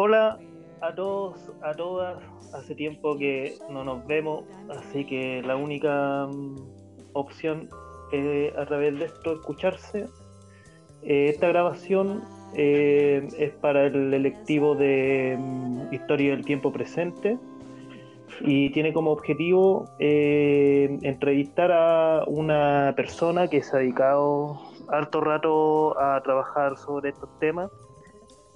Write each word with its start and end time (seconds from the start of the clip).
Hola 0.00 0.38
a 0.80 0.94
todos, 0.94 1.50
a 1.60 1.74
todas. 1.74 2.22
Hace 2.54 2.76
tiempo 2.76 3.18
que 3.18 3.58
no 3.68 3.82
nos 3.82 4.06
vemos, 4.06 4.44
así 4.70 5.04
que 5.04 5.42
la 5.42 5.56
única 5.56 6.28
mm, 6.28 6.54
opción 7.14 7.68
es 8.12 8.56
a 8.56 8.64
través 8.64 8.96
de 8.96 9.06
esto 9.06 9.32
escucharse. 9.32 10.06
Eh, 11.02 11.30
esta 11.30 11.48
grabación 11.48 12.22
eh, 12.54 13.26
es 13.38 13.50
para 13.54 13.86
el 13.86 14.14
electivo 14.14 14.76
de 14.76 15.36
mm, 15.36 15.92
Historia 15.92 16.30
del 16.30 16.44
Tiempo 16.44 16.72
Presente 16.72 17.36
y 18.42 18.70
tiene 18.70 18.92
como 18.92 19.10
objetivo 19.10 19.90
eh, 19.98 20.96
entrevistar 21.02 21.72
a 21.72 22.22
una 22.28 22.92
persona 22.94 23.48
que 23.48 23.64
se 23.64 23.76
ha 23.76 23.80
dedicado 23.80 24.60
harto 24.90 25.20
rato 25.20 26.00
a 26.00 26.22
trabajar 26.22 26.76
sobre 26.76 27.10
estos 27.10 27.36
temas. 27.40 27.68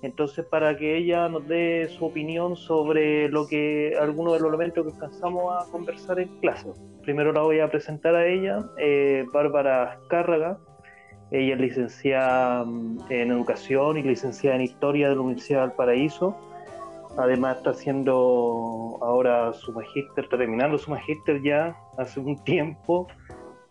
Entonces, 0.02 0.44
para 0.44 0.76
que 0.76 0.96
ella 0.96 1.28
nos 1.28 1.46
dé 1.46 1.88
su 1.88 2.06
opinión 2.06 2.56
sobre 2.56 3.28
lo 3.28 3.46
que 3.46 3.94
algunos 4.00 4.34
de 4.34 4.40
los 4.40 4.48
elementos 4.48 4.84
que 4.84 4.92
alcanzamos 4.92 5.54
a 5.54 5.70
conversar 5.70 6.18
en 6.18 6.28
clase. 6.40 6.72
Primero 7.02 7.32
la 7.32 7.42
voy 7.42 7.60
a 7.60 7.70
presentar 7.70 8.14
a 8.14 8.26
ella, 8.26 8.64
eh, 8.78 9.24
Bárbara 9.32 9.92
Azcárraga. 9.92 10.58
Ella 11.30 11.54
es 11.54 11.60
licenciada 11.60 12.64
mm, 12.64 12.98
en 13.10 13.30
Educación 13.30 13.96
y 13.96 14.02
licenciada 14.02 14.56
en 14.56 14.62
Historia 14.62 15.08
de 15.08 15.14
la 15.14 15.20
Universidad 15.22 15.62
del 15.62 15.72
Paraíso 15.72 16.36
Además 17.16 17.58
está 17.58 17.70
haciendo 17.70 18.98
ahora 19.02 19.52
su 19.52 19.72
magíster, 19.72 20.28
terminando 20.28 20.78
su 20.78 20.90
magíster 20.90 21.42
ya 21.42 21.76
hace 21.98 22.20
un 22.20 22.42
tiempo 22.42 23.06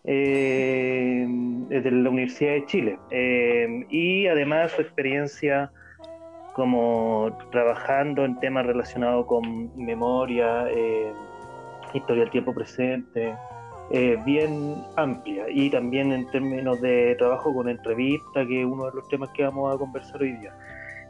eh, 0.04 1.26
desde 1.68 1.92
la 1.92 2.10
Universidad 2.10 2.52
de 2.52 2.66
Chile. 2.68 3.00
Eh, 3.10 3.86
y 3.90 4.28
además 4.28 4.72
su 4.74 4.82
experiencia 4.82 5.72
como 6.62 7.36
trabajando 7.52 8.24
en 8.24 8.40
temas 8.40 8.68
relacionados 8.68 9.26
con 9.26 9.76
memoria, 9.76 10.68
eh, 10.70 11.12
historia 11.96 12.22
del 12.22 12.32
tiempo 12.32 12.54
presente, 12.54 13.36
bien 14.24 14.76
amplia 14.96 15.46
y 15.50 15.72
también 15.72 16.12
en 16.14 16.30
términos 16.30 16.80
de 16.82 17.16
trabajo 17.18 17.52
con 17.52 17.68
entrevista, 17.68 18.46
que 18.46 18.62
es 18.62 18.66
uno 18.66 18.86
de 18.86 18.92
los 18.94 19.08
temas 19.10 19.30
que 19.32 19.44
vamos 19.44 19.74
a 19.74 19.78
conversar 19.78 20.22
hoy 20.22 20.34
día. 20.38 20.54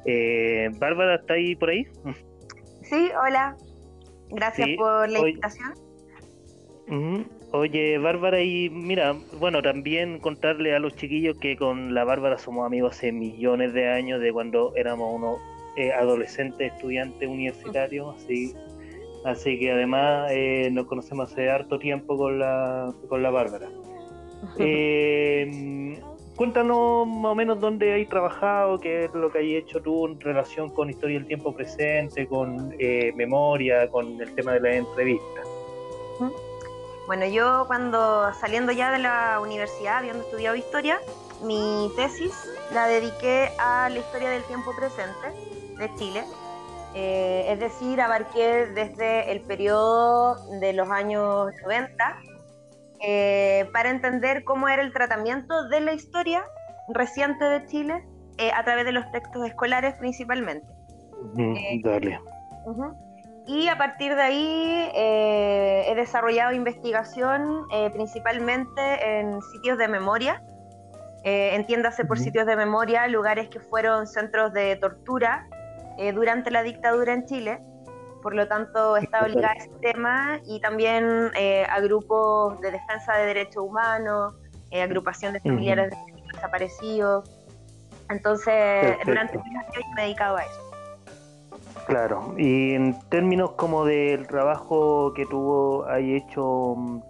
Eh, 0.06 0.70
Bárbara, 0.80 1.16
¿está 1.16 1.34
ahí 1.34 1.56
por 1.56 1.70
ahí? 1.70 1.86
Sí, 2.84 3.10
hola. 3.22 3.56
Gracias 4.30 4.70
por 4.78 5.10
la 5.10 5.20
invitación. 5.20 5.74
Oye, 7.54 7.98
Bárbara, 7.98 8.42
y 8.42 8.70
mira, 8.70 9.16
bueno, 9.40 9.62
también 9.62 10.20
contarle 10.20 10.76
a 10.76 10.80
los 10.80 10.96
chiquillos 10.96 11.38
que 11.38 11.58
con 11.58 11.94
la 11.94 12.04
Bárbara 12.04 12.38
somos 12.38 12.66
amigos 12.66 12.98
hace 12.98 13.12
millones 13.12 13.74
de 13.74 13.90
años, 13.90 14.22
de 14.22 14.32
cuando 14.32 14.74
éramos 14.76 15.14
unos 15.14 15.40
eh, 15.78 15.92
adolescentes, 15.94 16.74
estudiantes 16.74 17.28
universitarios, 17.28 18.16
así, 18.16 18.54
así 19.26 19.60
que 19.60 19.72
además 19.72 20.32
eh, 20.32 20.70
nos 20.72 20.86
conocemos 20.88 21.32
hace 21.32 21.50
harto 21.50 21.80
tiempo 21.80 22.18
con 22.18 22.40
la, 22.40 22.94
con 23.08 23.24
la 23.24 23.30
Bárbara. 23.30 23.70
eh, 24.58 26.00
cuéntanos 26.36 27.08
más 27.08 27.32
o 27.34 27.36
menos 27.36 27.60
dónde 27.60 27.94
hay 27.94 28.06
trabajado, 28.06 28.80
qué 28.80 29.06
es 29.06 29.14
lo 29.14 29.32
que 29.32 29.40
hay 29.40 29.56
hecho 29.56 29.82
tú 29.82 30.08
en 30.08 30.20
relación 30.20 30.70
con 30.70 30.90
historia 30.90 31.20
del 31.20 31.28
tiempo 31.28 31.54
presente, 31.54 32.26
con 32.28 32.74
eh, 32.80 33.14
memoria, 33.16 33.88
con 33.90 34.20
el 34.20 34.34
tema 34.36 34.54
de 34.54 34.60
la 34.62 34.76
entrevista. 34.76 35.42
Bueno, 37.12 37.26
yo 37.26 37.66
cuando 37.68 38.34
saliendo 38.36 38.72
ya 38.72 38.90
de 38.90 39.00
la 39.00 39.42
universidad, 39.42 39.98
habiendo 39.98 40.24
estudiado 40.24 40.56
historia, 40.56 40.98
mi 41.44 41.92
tesis 41.98 42.32
la 42.74 42.88
dediqué 42.88 43.50
a 43.60 43.90
la 43.90 44.00
historia 44.00 44.30
del 44.30 44.46
tiempo 44.46 44.72
presente 44.74 45.28
de 45.78 45.94
Chile. 45.96 46.24
Eh, 46.96 47.48
es 47.50 47.60
decir, 47.60 48.00
abarqué 48.00 48.68
desde 48.68 49.30
el 49.30 49.42
periodo 49.42 50.38
de 50.62 50.72
los 50.72 50.90
años 50.90 51.52
90 51.64 52.18
eh, 53.02 53.70
para 53.74 53.90
entender 53.90 54.46
cómo 54.46 54.70
era 54.70 54.82
el 54.82 54.94
tratamiento 54.94 55.68
de 55.68 55.82
la 55.82 55.92
historia 55.92 56.46
reciente 56.94 57.44
de 57.44 57.66
Chile 57.66 58.06
eh, 58.38 58.52
a 58.56 58.64
través 58.64 58.86
de 58.86 58.94
los 58.94 59.04
textos 59.12 59.46
escolares 59.46 59.96
principalmente. 59.96 60.66
Eh, 61.38 61.82
dale. 61.84 62.22
Y 63.48 63.68
a 63.68 63.78
partir 63.78 64.16
de 64.16 64.22
ahí 64.22 64.92
he 64.94 65.94
desarrollado 65.96 66.54
investigación 66.54 67.68
principalmente 67.92 69.20
en 69.20 69.42
sitios 69.42 69.78
de 69.78 69.88
memoria, 69.88 70.44
entiéndase 71.24 72.06
por 72.06 72.20
sitios 72.20 72.46
de 72.46 72.56
memoria, 72.56 73.08
lugares 73.08 73.50
que 73.50 73.60
fueron 73.60 74.08
centros 74.08 74.54
de 74.54 74.76
tortura 74.76 75.48
durante 76.14 76.52
la 76.52 76.62
dictadura 76.64 77.14
en 77.14 77.26
Chile. 77.26 77.60
Por 78.22 78.36
lo 78.36 78.48
tanto 78.48 78.98
está 78.98 79.24
obligada 79.24 79.54
a 79.54 79.56
ese 79.56 79.70
tema 79.82 80.40
y 80.46 80.60
también 80.60 81.32
eh, 81.36 81.66
a 81.68 81.80
grupos 81.80 82.60
de 82.62 82.72
defensa 82.72 83.18
de 83.18 83.26
derechos 83.26 83.64
humanos, 83.64 84.36
eh, 84.70 84.82
agrupación 84.82 85.34
de 85.34 85.40
familiares 85.40 85.90
de 85.90 86.22
desaparecidos. 86.34 87.30
Entonces, 88.10 88.98
durante 89.06 89.38
muchos 89.38 89.56
años 89.56 89.86
me 89.96 90.02
he 90.02 90.06
dedicado 90.06 90.38
a 90.38 90.44
eso. 90.44 90.71
Claro, 91.92 92.34
y 92.38 92.72
en 92.72 92.98
términos 93.10 93.52
como 93.58 93.84
del 93.84 94.26
trabajo 94.26 95.12
que 95.14 95.26
tuvo 95.26 95.86
ahí 95.90 96.16
hecho 96.16 96.74
mm, 96.78 97.02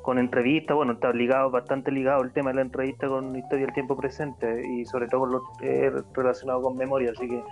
con 0.00 0.18
entrevistas, 0.18 0.74
bueno, 0.74 0.94
está 0.94 1.12
ligado, 1.12 1.50
bastante 1.50 1.92
ligado 1.92 2.22
el 2.22 2.32
tema 2.32 2.48
de 2.48 2.56
la 2.56 2.62
entrevista 2.62 3.08
con 3.08 3.36
Historia 3.36 3.66
del 3.66 3.74
Tiempo 3.74 3.94
Presente 3.94 4.66
y 4.66 4.86
sobre 4.86 5.08
todo 5.08 5.26
lo 5.26 5.42
eh, 5.60 5.92
relacionado 6.14 6.62
con 6.62 6.78
memoria, 6.78 7.10
así 7.10 7.28
que 7.28 7.42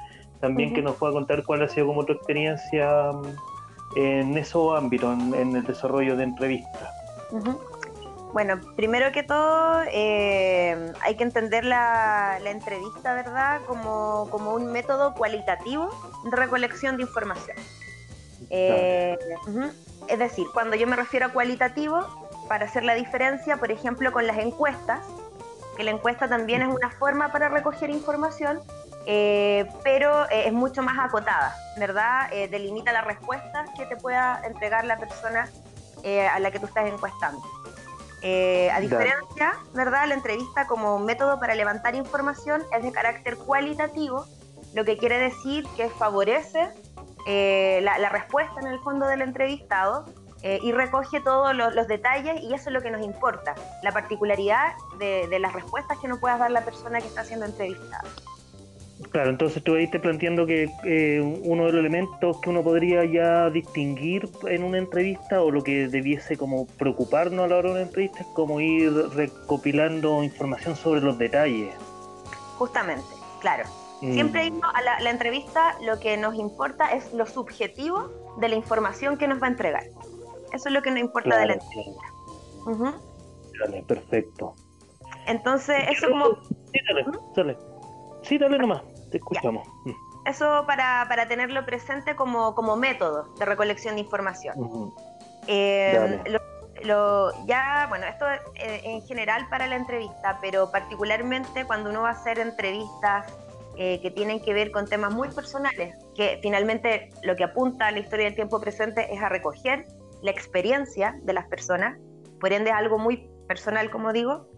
también 0.41 0.73
que 0.73 0.81
nos 0.81 0.97
pueda 0.97 1.13
contar 1.13 1.45
cuál 1.45 1.63
ha 1.65 1.69
sido 1.69 1.87
como 1.87 2.07
tu 2.07 2.15
experiencia 2.15 3.13
mm, 3.13 3.99
en 3.99 4.39
esos 4.39 4.75
ámbitos, 4.75 5.19
en, 5.35 5.57
el 5.57 5.65
desarrollo 5.65 6.17
de 6.17 6.25
entrevistas. 6.25 6.89
Bueno, 8.33 8.61
primero 8.77 9.11
que 9.11 9.25
todo, 9.25 9.83
eh, 9.91 10.93
hay 11.01 11.17
que 11.17 11.25
entender 11.25 11.65
la, 11.65 12.39
entrevista, 12.45 13.15
¿verdad?, 13.15 13.61
como, 13.67 14.25
un 14.55 14.71
método 14.71 15.15
cualitativo 15.15 15.91
de 16.25 16.37
recolección 16.37 16.97
de 16.97 17.03
información. 17.03 17.57
Eh, 18.51 19.19
es 20.07 20.19
decir, 20.19 20.47
cuando 20.55 20.77
yo 20.77 20.87
me 20.87 20.97
refiero 20.97 21.27
a 21.27 21.29
cualitativo, 21.31 22.07
para 22.49 22.67
hacer 22.67 22.85
la 22.85 22.95
diferencia, 22.95 23.57
por 23.57 23.71
ejemplo, 23.71 24.13
con 24.13 24.27
las 24.27 24.39
encuestas, 24.39 25.01
que 25.77 25.83
la 25.83 25.91
encuesta 25.91 26.29
también 26.29 26.63
es 26.63 26.69
una 26.69 26.91
forma 26.91 27.33
para 27.33 27.49
recoger 27.49 27.91
información, 27.91 28.61
eh, 29.07 29.67
pero 29.83 30.29
es 30.31 30.53
mucho 30.53 30.83
más 30.83 30.99
acotada, 30.99 31.55
¿verdad? 31.79 32.29
Delimita 32.51 32.93
las 32.93 33.05
respuestas 33.05 33.69
que 33.77 33.87
te 33.87 33.97
pueda 33.97 34.41
entregar 34.45 34.85
la 34.85 34.99
persona 34.99 35.49
a 36.33 36.39
la 36.39 36.51
que 36.51 36.59
tú 36.61 36.67
estás 36.67 36.87
encuestando. 36.87 37.41
A 38.23 38.81
diferencia, 38.81 39.53
¿verdad? 39.75 40.07
La 40.09 40.15
entrevista 40.15 40.67
como 40.67 40.99
método 40.99 41.39
para 41.41 41.55
levantar 41.55 41.95
información 41.95 42.63
es 42.77 42.83
de 42.83 42.93
carácter 42.93 43.37
cualitativo, 43.37 44.27
lo 44.75 44.85
que 44.85 44.97
quiere 44.97 45.19
decir 45.19 45.65
que 45.77 45.89
favorece 45.89 46.69
la, 47.27 48.09
respuesta 48.09 48.61
en 48.61 48.67
el 48.67 48.79
fondo 48.81 49.07
del 49.07 49.23
entrevistado 49.23 50.05
y 50.43 50.73
recoge 50.73 51.21
todos 51.21 51.55
los, 51.55 51.89
detalles 51.89 52.41
y 52.43 52.55
eso 52.55 52.71
es 52.71 52.75
lo 52.75 52.83
que 52.83 52.91
nos 52.91 53.03
importa, 53.03 53.55
la 53.83 53.93
particularidad 53.93 54.75
de, 54.99 55.27
de 55.29 55.39
las 55.39 55.53
respuestas 55.53 55.99
que 55.99 56.09
nos 56.09 56.19
pueda 56.19 56.39
dar 56.39 56.51
la 56.51 56.63
persona 56.63 57.01
que 57.01 57.09
está 57.09 57.25
siendo 57.25 57.47
entrevistada. 57.47 58.05
Claro, 59.11 59.31
entonces 59.31 59.63
tú 59.65 59.75
ahí 59.75 59.89
te 59.89 59.99
planteando 59.99 60.47
que 60.47 60.71
eh, 60.85 61.21
uno 61.43 61.67
de 61.67 61.73
los 61.73 61.81
elementos 61.81 62.41
que 62.41 62.51
uno 62.51 62.63
podría 62.63 63.05
ya 63.05 63.51
distinguir 63.51 64.29
en 64.47 64.63
una 64.63 64.79
entrevista 64.79 65.43
o 65.43 65.51
lo 65.51 65.65
que 65.65 65.89
debiese 65.89 66.37
como 66.37 66.67
preocuparnos 66.67 67.47
a 67.47 67.49
la 67.49 67.57
hora 67.57 67.69
de 67.71 67.75
una 67.77 67.83
entrevista 67.83 68.21
es 68.21 68.27
como 68.35 68.61
ir 68.61 68.93
recopilando 69.15 70.23
información 70.23 70.77
sobre 70.77 71.01
los 71.01 71.19
detalles. 71.19 71.75
Justamente, 72.59 73.09
claro. 73.41 73.65
Mm. 74.03 74.13
Siempre 74.13 74.53
a 74.63 75.03
la, 75.03 75.11
entrevista 75.11 75.77
lo 75.83 75.99
que 75.99 76.17
nos 76.17 76.35
importa 76.35 76.93
es 76.93 77.13
lo 77.13 77.27
subjetivo 77.27 78.11
de 78.39 78.49
la 78.49 78.55
información 78.55 79.17
que 79.17 79.27
nos 79.27 79.43
va 79.43 79.47
a 79.47 79.51
entregar. 79.51 79.85
Eso 80.53 80.69
es 80.69 80.73
lo 80.73 80.83
que 80.83 80.91
nos 80.91 81.01
importa 81.01 81.39
de 81.39 81.47
la 81.47 81.53
entrevista. 81.55 83.01
Dale, 83.59 83.83
perfecto. 83.83 84.55
Entonces, 85.27 85.77
eso 85.91 86.09
como... 86.11 86.43
Sí, 86.73 86.79
dale, 86.87 87.05
dale. 87.35 87.70
Sí, 88.23 88.39
dale 88.39 88.59
nomás, 88.59 88.83
te 89.11 89.19
escuchamos. 89.19 89.67
Mm. 89.85 90.11
Eso 90.27 90.65
para, 90.67 91.07
para, 91.09 91.27
tenerlo 91.29 91.65
presente 91.65 92.15
como, 92.15 92.55
como, 92.55 92.77
método 92.77 93.35
de 93.39 93.45
recolección 93.45 93.95
de 93.95 94.03
información. 94.03 94.93
Eh, 95.47 96.23
lo, 96.85 97.33
ya, 97.47 97.87
bueno, 97.89 98.07
esto 98.07 98.27
eh, 98.55 98.81
en 98.85 99.03
general 99.03 99.47
para 99.49 99.67
la 99.67 99.77
entrevista, 99.77 100.39
pero 100.41 100.71
particularmente 100.71 101.65
cuando 101.65 101.91
uno 101.91 102.03
va 102.03 102.11
a 102.11 102.13
hacer 102.13 102.39
entrevistas 102.39 103.27
eh, 103.77 104.01
que 104.03 104.11
tienen 104.11 104.41
que 104.41 104.53
ver 104.53 104.71
con 104.71 104.87
temas 104.87 105.13
muy 105.13 105.29
personales, 105.29 105.95
que 106.15 106.39
finalmente 106.43 107.11
lo 107.23 107.35
que 107.35 107.45
apunta 107.45 107.87
a 107.87 107.91
la 107.91 107.99
historia 107.99 108.27
del 108.27 108.35
tiempo 108.35 108.61
presente 108.61 109.13
es 109.13 109.23
a 109.23 109.29
recoger 109.29 109.87
la 110.23 110.31
experiencia 110.31 111.19
de 111.23 111.33
las 111.33 111.47
personas, 111.47 111.99
por 112.41 112.53
ende 112.53 112.71
es 112.71 112.77
algo 112.77 112.99
muy 112.99 113.29
personal, 113.49 113.91
como 113.91 114.13
digo, 114.13 114.49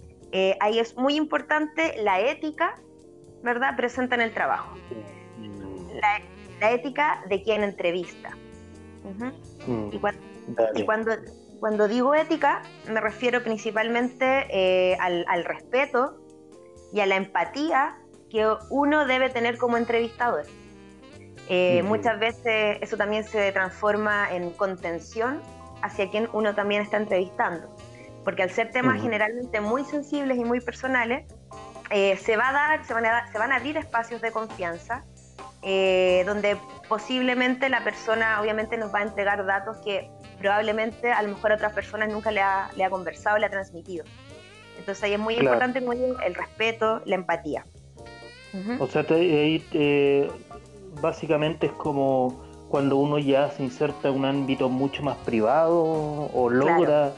ahí 0.61 0.79
es 0.79 0.97
muy 0.97 1.15
importante 1.15 1.95
la 2.03 2.21
ética 2.21 2.75
¿verdad?, 3.43 3.77
presente 3.77 4.15
en 4.15 4.21
el 4.21 4.33
trabajo. 4.33 4.77
La, 6.01 6.21
la 6.63 6.71
ética 6.71 7.23
de 7.29 7.43
quien 7.43 7.65
entrevista. 7.65 8.31
Mm, 9.67 9.89
y, 9.93 10.85
cuando, 10.85 11.13
cuando, 11.59 11.89
digo 11.89 12.15
ética, 12.15 12.63
me 12.89 13.01
refiero 13.01 13.43
principalmente 13.43 14.47
eh, 14.49 14.97
al, 15.01 15.45
respeto 15.45 16.21
y 16.93 17.01
a 17.01 17.07
la 17.07 17.17
empatía 17.17 17.97
que 18.31 18.49
uno 18.71 19.07
debe 19.07 19.29
tener 19.29 19.59
como 19.59 19.77
entrevistador. 19.77 20.45
Eh, 21.49 21.83
muchas 21.83 22.19
veces 22.21 22.79
eso 22.81 22.97
también 22.97 23.25
se 23.25 23.51
transforma 23.51 24.33
en 24.33 24.51
contención 24.51 25.43
hacia 25.83 26.09
quien 26.11 26.29
uno 26.33 26.55
también 26.55 26.83
está 26.83 26.97
entrevistando, 26.97 27.75
porque 28.25 28.45
al 28.45 28.51
ser 28.51 28.71
temas 28.71 29.03
generalmente 29.03 29.61
muy 29.61 29.85
sensibles 29.85 30.39
y 30.39 30.45
muy 30.45 30.61
personales, 30.61 31.27
eh, 31.93 32.17
se, 32.17 32.37
va 32.37 32.49
a 32.49 32.53
dar, 32.53 32.85
se, 32.85 32.95
van 32.95 33.07
a, 33.07 33.31
se 33.31 33.39
van 33.39 33.53
a 33.53 33.57
abrir 33.57 33.77
espacios 33.77 34.21
de 34.21 34.33
confianza 34.33 35.05
eh, 35.65 36.25
donde 36.27 36.57
posiblemente 36.89 37.69
la 37.69 37.85
persona 37.85 38.41
obviamente 38.41 38.77
nos 38.77 38.93
va 38.93 38.99
a 38.99 39.03
entregar 39.03 39.47
datos 39.47 39.77
que 39.85 40.11
probablemente 40.41 41.13
a 41.13 41.23
lo 41.23 41.29
mejor 41.29 41.53
a 41.53 41.55
otras 41.55 41.73
personas 41.73 42.09
nunca 42.09 42.33
le 42.33 42.41
ha, 42.41 42.69
le 42.77 42.83
ha 42.85 42.91
conversado, 42.91 43.39
le 43.39 43.47
ha 43.47 43.51
transmitido. 43.51 44.05
Entonces 44.77 45.05
ahí 45.05 45.13
es 45.13 45.21
muy 45.21 45.35
importante 45.35 45.79
el 45.79 46.35
respeto, 46.35 47.01
la 47.05 47.15
empatía. 47.15 47.65
O 48.81 48.87
sea, 48.89 49.07
ahí 49.09 49.65
eh, 49.73 50.29
básicamente 51.01 51.67
es 51.67 51.73
como 51.73 52.43
cuando 52.69 52.97
uno 52.97 53.19
ya 53.19 53.51
se 53.51 53.63
inserta 53.63 54.09
en 54.09 54.17
un 54.17 54.25
ámbito 54.25 54.69
mucho 54.69 55.03
más 55.03 55.17
privado 55.19 55.81
o 55.81 56.51
logra 56.51 57.13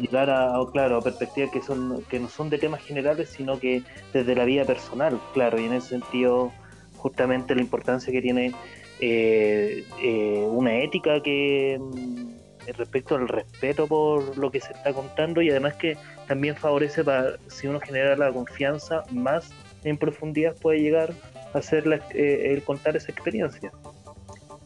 llegar 0.00 0.30
a, 0.30 0.54
claro, 0.72 0.98
a 0.98 1.00
perspectivas 1.00 1.50
que, 1.50 1.62
son, 1.62 2.02
que 2.08 2.18
no 2.18 2.28
son 2.28 2.50
de 2.50 2.58
temas 2.58 2.82
generales, 2.82 3.30
sino 3.30 3.58
que 3.58 3.82
desde 4.12 4.34
la 4.34 4.44
vida 4.44 4.64
personal, 4.64 5.20
claro, 5.34 5.60
y 5.60 5.64
en 5.64 5.74
ese 5.74 5.88
sentido 5.90 6.52
justamente 6.96 7.54
la 7.54 7.60
importancia 7.60 8.12
que 8.12 8.22
tiene 8.22 8.54
eh, 9.00 9.84
eh, 10.00 10.46
una 10.48 10.78
ética 10.78 11.20
que 11.20 11.78
mm, 11.80 12.72
respecto 12.76 13.16
al 13.16 13.26
respeto 13.26 13.88
por 13.88 14.38
lo 14.38 14.50
que 14.52 14.60
se 14.60 14.72
está 14.72 14.92
contando 14.92 15.42
y 15.42 15.50
además 15.50 15.74
que 15.74 15.96
también 16.28 16.54
favorece 16.54 17.02
para 17.02 17.36
si 17.48 17.66
uno 17.66 17.80
genera 17.80 18.16
la 18.16 18.32
confianza 18.32 19.02
más 19.10 19.50
en 19.82 19.98
profundidad 19.98 20.54
puede 20.54 20.80
llegar 20.80 21.12
a 21.52 21.58
hacer 21.58 21.84
eh, 22.14 22.52
el 22.52 22.62
contar 22.62 22.96
esa 22.96 23.10
experiencia. 23.10 23.72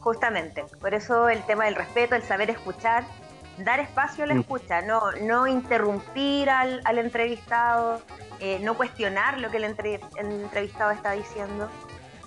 Justamente, 0.01 0.65
por 0.81 0.95
eso 0.95 1.29
el 1.29 1.43
tema 1.47 1.65
del 1.65 1.75
respeto, 1.75 2.15
el 2.15 2.23
saber 2.23 2.51
escuchar, 2.51 3.05
dar 3.59 3.81
espacio 3.81 4.25
a 4.25 4.27
la 4.27 4.35
mm. 4.35 4.41
escucha, 4.41 4.83
no, 4.83 5.13
no 5.23 5.47
interrumpir 5.47 6.51
al, 6.51 6.99
entrevistado, 6.99 8.01
no 8.61 8.77
cuestionar 8.77 9.39
lo 9.39 9.51
que 9.51 9.57
el 9.57 9.65
entrevistado 9.65 10.91
está 10.91 11.13
diciendo, 11.13 11.71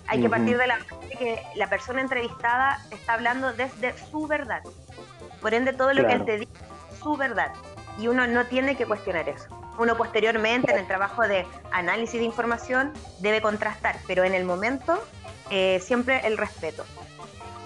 hay 0.10 0.22
que 0.22 0.30
partir 0.30 0.58
de 0.58 0.68
la 0.68 0.80
que 1.18 1.42
la 1.56 1.70
persona 1.70 2.02
entrevistada 2.02 2.84
está 2.92 3.14
hablando 3.14 3.54
desde 3.54 3.96
su 4.10 4.26
verdad. 4.26 4.62
Por 5.40 5.54
ende, 5.54 5.72
todo 5.72 5.94
lo 5.94 6.06
que 6.06 6.14
él 6.14 6.26
te 6.26 6.40
dice 6.40 6.52
es 6.92 7.00
su 7.00 7.16
verdad. 7.16 7.54
Y 8.00 8.08
uno 8.08 8.26
no 8.26 8.46
tiene 8.46 8.76
que 8.76 8.86
cuestionar 8.86 9.30
eso. 9.30 9.48
Uno 9.78 9.96
posteriormente, 9.96 10.72
en 10.72 10.80
el 10.80 10.88
trabajo 10.88 11.28
de 11.28 11.46
análisis 11.72 12.20
de 12.20 12.26
información, 12.26 12.92
debe 13.20 13.42
contrastar, 13.42 13.98
pero 14.08 14.24
en 14.24 14.34
el 14.34 14.46
momento, 14.46 15.02
eh, 15.52 15.80
siempre 15.80 16.26
el 16.26 16.38
respeto. 16.38 16.86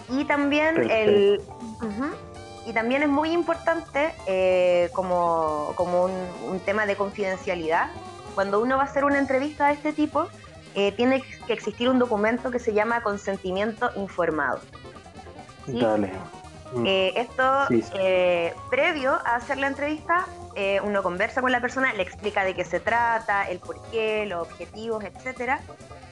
Y 0.09 0.25
también 0.25 0.91
el... 0.91 1.41
y 2.65 2.73
también 2.73 3.03
es 3.03 3.09
muy 3.09 3.31
importante 3.31 4.13
eh, 4.27 4.89
como, 4.93 5.73
como 5.75 6.05
un, 6.05 6.11
un, 6.49 6.59
tema 6.59 6.85
de 6.85 6.95
confidencialidad. 6.95 7.89
Cuando 8.35 8.61
uno 8.61 8.77
va 8.77 8.83
a 8.83 8.85
hacer 8.85 9.05
una 9.05 9.19
entrevista 9.19 9.67
de 9.67 9.73
este 9.73 9.93
tipo, 9.93 10.27
eh, 10.75 10.91
tiene 10.93 11.23
que 11.45 11.53
existir 11.53 11.87
un 11.87 11.99
documento 11.99 12.49
que 12.49 12.59
se 12.59 12.73
llama 12.73 13.03
consentimiento 13.03 13.91
informado. 13.95 14.59
Dale. 15.67 16.11
Mm. 16.73 16.85
Eh, 16.87 17.13
esto, 17.15 17.43
eh, 17.99 18.53
previo 18.71 19.11
a 19.11 19.35
hacer 19.35 19.57
la 19.57 19.67
entrevista, 19.67 20.25
uno 20.83 21.01
conversa 21.01 21.41
con 21.41 21.51
la 21.51 21.61
persona, 21.61 21.93
le 21.93 22.03
explica 22.03 22.43
de 22.43 22.53
qué 22.53 22.63
se 22.63 22.79
trata, 22.79 23.49
el 23.49 23.59
por 23.59 23.81
qué, 23.89 24.25
los 24.27 24.47
objetivos, 24.47 25.03
etcétera, 25.03 25.61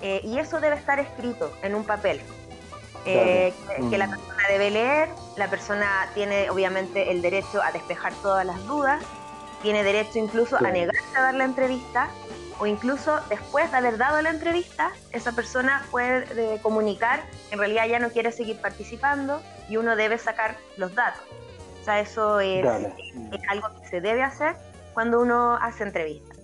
y 0.02 0.40
eso 0.40 0.60
debe 0.60 0.76
estar 0.76 1.00
escrito 1.00 1.52
en 1.62 1.76
un 1.76 1.84
papel. 1.84 2.20
Que, 3.04 3.54
la 3.98 4.08
mm. 4.08 4.10
persona 4.10 4.44
debe 4.50 4.70
leer, 4.70 5.10
la 5.38 5.50
persona 5.50 6.10
tiene 6.14 6.50
obviamente 6.50 7.12
el 7.12 7.22
derecho 7.22 7.62
a 7.64 7.72
despejar 7.72 8.14
todas 8.22 8.46
las 8.46 8.64
dudas, 8.68 9.04
tiene 9.62 9.84
derecho 9.84 10.20
incluso 10.20 10.58
a 10.58 10.62
negarse 10.62 11.18
a 11.18 11.22
dar 11.22 11.36
la 11.36 11.46
entrevista 11.46 12.10
o 12.60 12.68
incluso 12.68 13.20
después 13.28 13.72
de 13.72 13.78
haber 13.78 13.98
dado 13.98 14.22
la 14.22 14.30
entrevista, 14.30 14.92
esa 15.12 15.32
persona 15.32 15.84
puede 15.90 16.60
comunicar 16.62 17.22
que 17.50 17.56
en 17.56 17.60
realidad 17.60 17.88
ya 17.88 17.98
no 17.98 18.10
quiere 18.12 18.32
seguir 18.32 18.62
participando 18.62 19.42
y 19.68 19.78
uno 19.78 19.96
debe 19.96 20.20
sacar 20.20 20.58
los 20.78 20.94
datos. 20.94 21.24
O 21.82 21.84
sea, 21.84 22.00
eso 22.00 22.40
es, 22.40 22.64
algo 23.50 23.68
que 23.82 23.88
se 23.88 24.02
debe 24.02 24.22
hacer 24.22 24.56
cuando 24.94 25.20
uno 25.20 25.56
hace 25.56 25.84
entrevistas. 25.84 26.38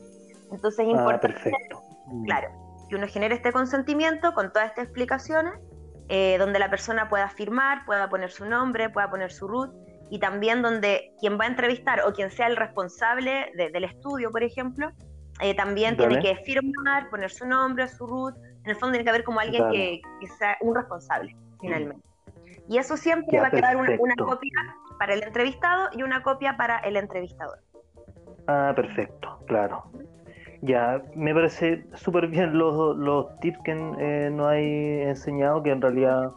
Entonces 0.52 0.80
es 0.80 0.88
ah, 0.88 0.98
importante, 0.98 1.28
perfecto. 1.28 1.84
Mm. 2.08 2.26
claro, 2.26 2.50
que 2.90 2.96
uno 2.96 3.08
genere 3.08 3.36
este 3.36 3.52
consentimiento 3.52 4.34
con 4.34 4.52
todas 4.52 4.70
estas 4.70 4.86
explicaciones, 4.86 5.54
eh, 6.10 6.38
donde 6.38 6.60
la 6.60 6.70
persona 6.70 7.10
pueda 7.10 7.30
firmar, 7.30 7.86
pueda 7.86 8.10
poner 8.10 8.32
su 8.32 8.46
nombre, 8.46 8.90
pueda 8.90 9.10
poner 9.10 9.32
su 9.32 9.48
root, 9.48 9.72
y 10.10 10.20
también 10.20 10.62
donde 10.62 11.14
quien 11.20 11.38
va 11.38 11.46
a 11.46 11.48
entrevistar 11.48 12.02
o 12.02 12.14
quien 12.14 12.32
sea 12.32 12.48
el 12.48 12.56
responsable 12.56 13.52
del 13.56 13.84
estudio, 13.84 14.32
por 14.32 14.44
ejemplo, 14.44 14.92
eh, 15.42 15.54
también 15.56 15.98
tiene 15.98 16.20
que 16.20 16.36
firmar, 16.38 17.10
poner 17.10 17.30
su 17.30 17.46
nombre, 17.46 17.88
su 17.88 18.08
root. 18.08 18.36
En 18.64 18.72
el 18.72 18.76
fondo 18.76 18.94
tiene 18.94 19.04
que 19.04 19.10
haber 19.10 19.24
como 19.24 19.40
alguien 19.40 19.70
que, 19.72 20.02
sea 20.38 20.58
un 20.62 20.76
responsable, 20.76 21.36
finalmente. 21.60 22.06
Y 22.70 22.78
eso 22.78 22.98
siempre 22.98 23.40
va 23.40 23.48
a 23.48 23.52
quedar 23.52 23.78
una, 23.78 23.96
copia 24.16 24.52
para 24.98 25.14
el 25.14 25.24
entrevistado 25.24 25.90
y 25.94 26.04
una 26.04 26.24
copia 26.24 26.58
para 26.58 26.80
el 26.80 26.98
entrevistador. 26.98 27.60
Ah, 28.48 28.74
perfecto, 28.76 29.40
claro. 29.48 29.92
Ya, 30.62 31.02
me 31.16 31.34
parece 31.34 31.86
súper 31.96 32.28
bien 32.28 32.58
los, 32.58 32.98
los 32.98 33.40
tips 33.40 33.60
que 33.64 33.72
eh, 33.72 34.30
nos 34.32 34.48
hay 34.48 35.02
enseñado, 35.04 35.62
que 35.62 35.72
en 35.72 35.82
realidad 35.82 36.32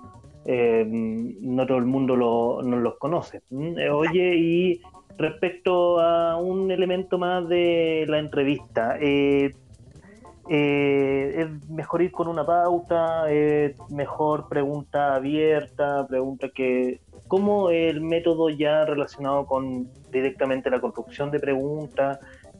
eh, 0.45 0.85
no 0.87 1.67
todo 1.67 1.79
el 1.79 1.87
mundo 1.87 2.17
lo, 2.17 2.63
no 2.63 2.77
los 2.77 2.97
conoce. 2.99 3.43
Mm, 3.51 3.77
oye, 3.93 4.35
y 4.37 4.81
respecto 5.21 6.01
a 6.01 6.37
un 6.37 6.71
elemento 6.71 7.19
más 7.19 7.49
de 7.49 8.07
la 8.09 8.19
entrevista. 8.19 8.97
Eh, 9.01 9.51
eh, 10.49 11.35
es 11.37 11.71
mejor 11.71 12.03
ir 12.03 12.11
con 12.11 12.27
una 12.27 12.45
pauta, 12.45 13.31
es 13.31 13.77
mejor 13.91 14.49
pregunta 14.49 15.15
abierta, 15.15 16.07
pregunta 16.09 16.49
que... 16.49 17.01
¿Cómo 17.29 17.71
el 17.71 18.01
método 18.01 18.51
ya 18.51 18.85
relacionado 18.85 19.47
con 19.47 19.89
directamente 20.11 20.69
la 20.69 20.81
construcción 20.81 21.31
de 21.31 21.39
preguntas 21.39 22.19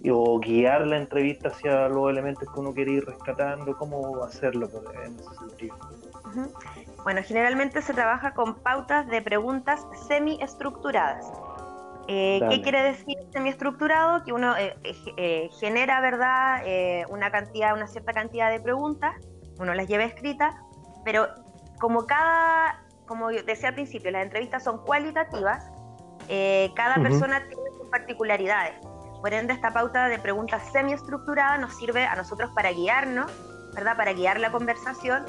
o 0.09 0.39
guiar 0.39 0.87
la 0.87 0.97
entrevista 0.97 1.49
hacia 1.49 1.89
los 1.89 2.11
elementos 2.11 2.49
que 2.53 2.61
uno 2.61 2.73
quiere 2.73 2.93
ir 2.93 3.05
rescatando? 3.05 3.77
¿Cómo 3.77 4.23
hacerlo 4.25 4.69
en 5.05 5.17
ese 5.17 5.35
sentido? 5.35 5.77
Bueno, 7.03 7.21
generalmente 7.25 7.83
se 7.83 7.93
trabaja 7.93 8.35
con 8.35 8.55
pautas 8.57 9.07
de 9.09 9.21
preguntas 9.21 9.87
semi-estructuradas. 10.09 11.31
Eh, 12.09 12.41
¿Qué 12.51 12.63
quiere 12.63 12.83
decir 12.83 13.17
semiestructurado? 13.33 14.25
Que 14.25 14.33
uno 14.33 14.57
eh, 14.57 14.77
eh, 15.17 15.49
genera, 15.61 16.01
¿verdad?, 16.01 16.63
una 17.09 17.31
cantidad, 17.31 17.75
una 17.75 17.87
cierta 17.87 18.13
cantidad 18.13 18.51
de 18.51 18.61
preguntas, 18.61 19.15
uno 19.59 19.75
las 19.75 19.87
lleva 19.87 20.05
escritas, 20.05 20.55
pero 21.05 21.29
como 21.79 22.07
cada, 22.07 22.83
como 23.07 23.29
decía 23.29 23.69
al 23.69 23.75
principio, 23.75 24.11
las 24.11 24.25
entrevistas 24.25 24.65
son 24.65 24.85
cualitativas, 24.85 25.71
cada 26.75 26.97
persona 26.97 27.47
tiene 27.49 27.71
sus 27.79 27.89
particularidades. 27.91 28.75
Por 29.21 29.35
ende, 29.35 29.53
esta 29.53 29.73
pauta 29.73 30.09
de 30.09 30.19
preguntas 30.19 30.63
semiestructurada 30.73 31.59
nos 31.59 31.77
sirve 31.77 32.05
a 32.05 32.17
nosotros 32.17 32.51
para 32.55 32.73
guiarnos, 32.73 33.31
¿verdad?, 33.75 33.97
para 33.97 34.13
guiar 34.13 34.41
la 34.41 34.51
conversación 34.51 35.25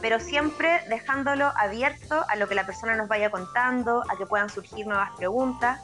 pero 0.00 0.20
siempre 0.20 0.82
dejándolo 0.88 1.52
abierto 1.56 2.24
a 2.28 2.36
lo 2.36 2.48
que 2.48 2.54
la 2.54 2.66
persona 2.66 2.96
nos 2.96 3.08
vaya 3.08 3.30
contando, 3.30 4.02
a 4.08 4.16
que 4.16 4.26
puedan 4.26 4.48
surgir 4.48 4.86
nuevas 4.86 5.10
preguntas 5.16 5.80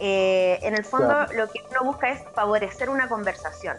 eh, 0.00 0.58
en 0.62 0.74
el 0.74 0.84
fondo 0.84 1.26
lo 1.34 1.48
que 1.48 1.60
uno 1.70 1.84
busca 1.84 2.10
es 2.10 2.22
favorecer 2.34 2.90
una 2.90 3.08
conversación. 3.08 3.76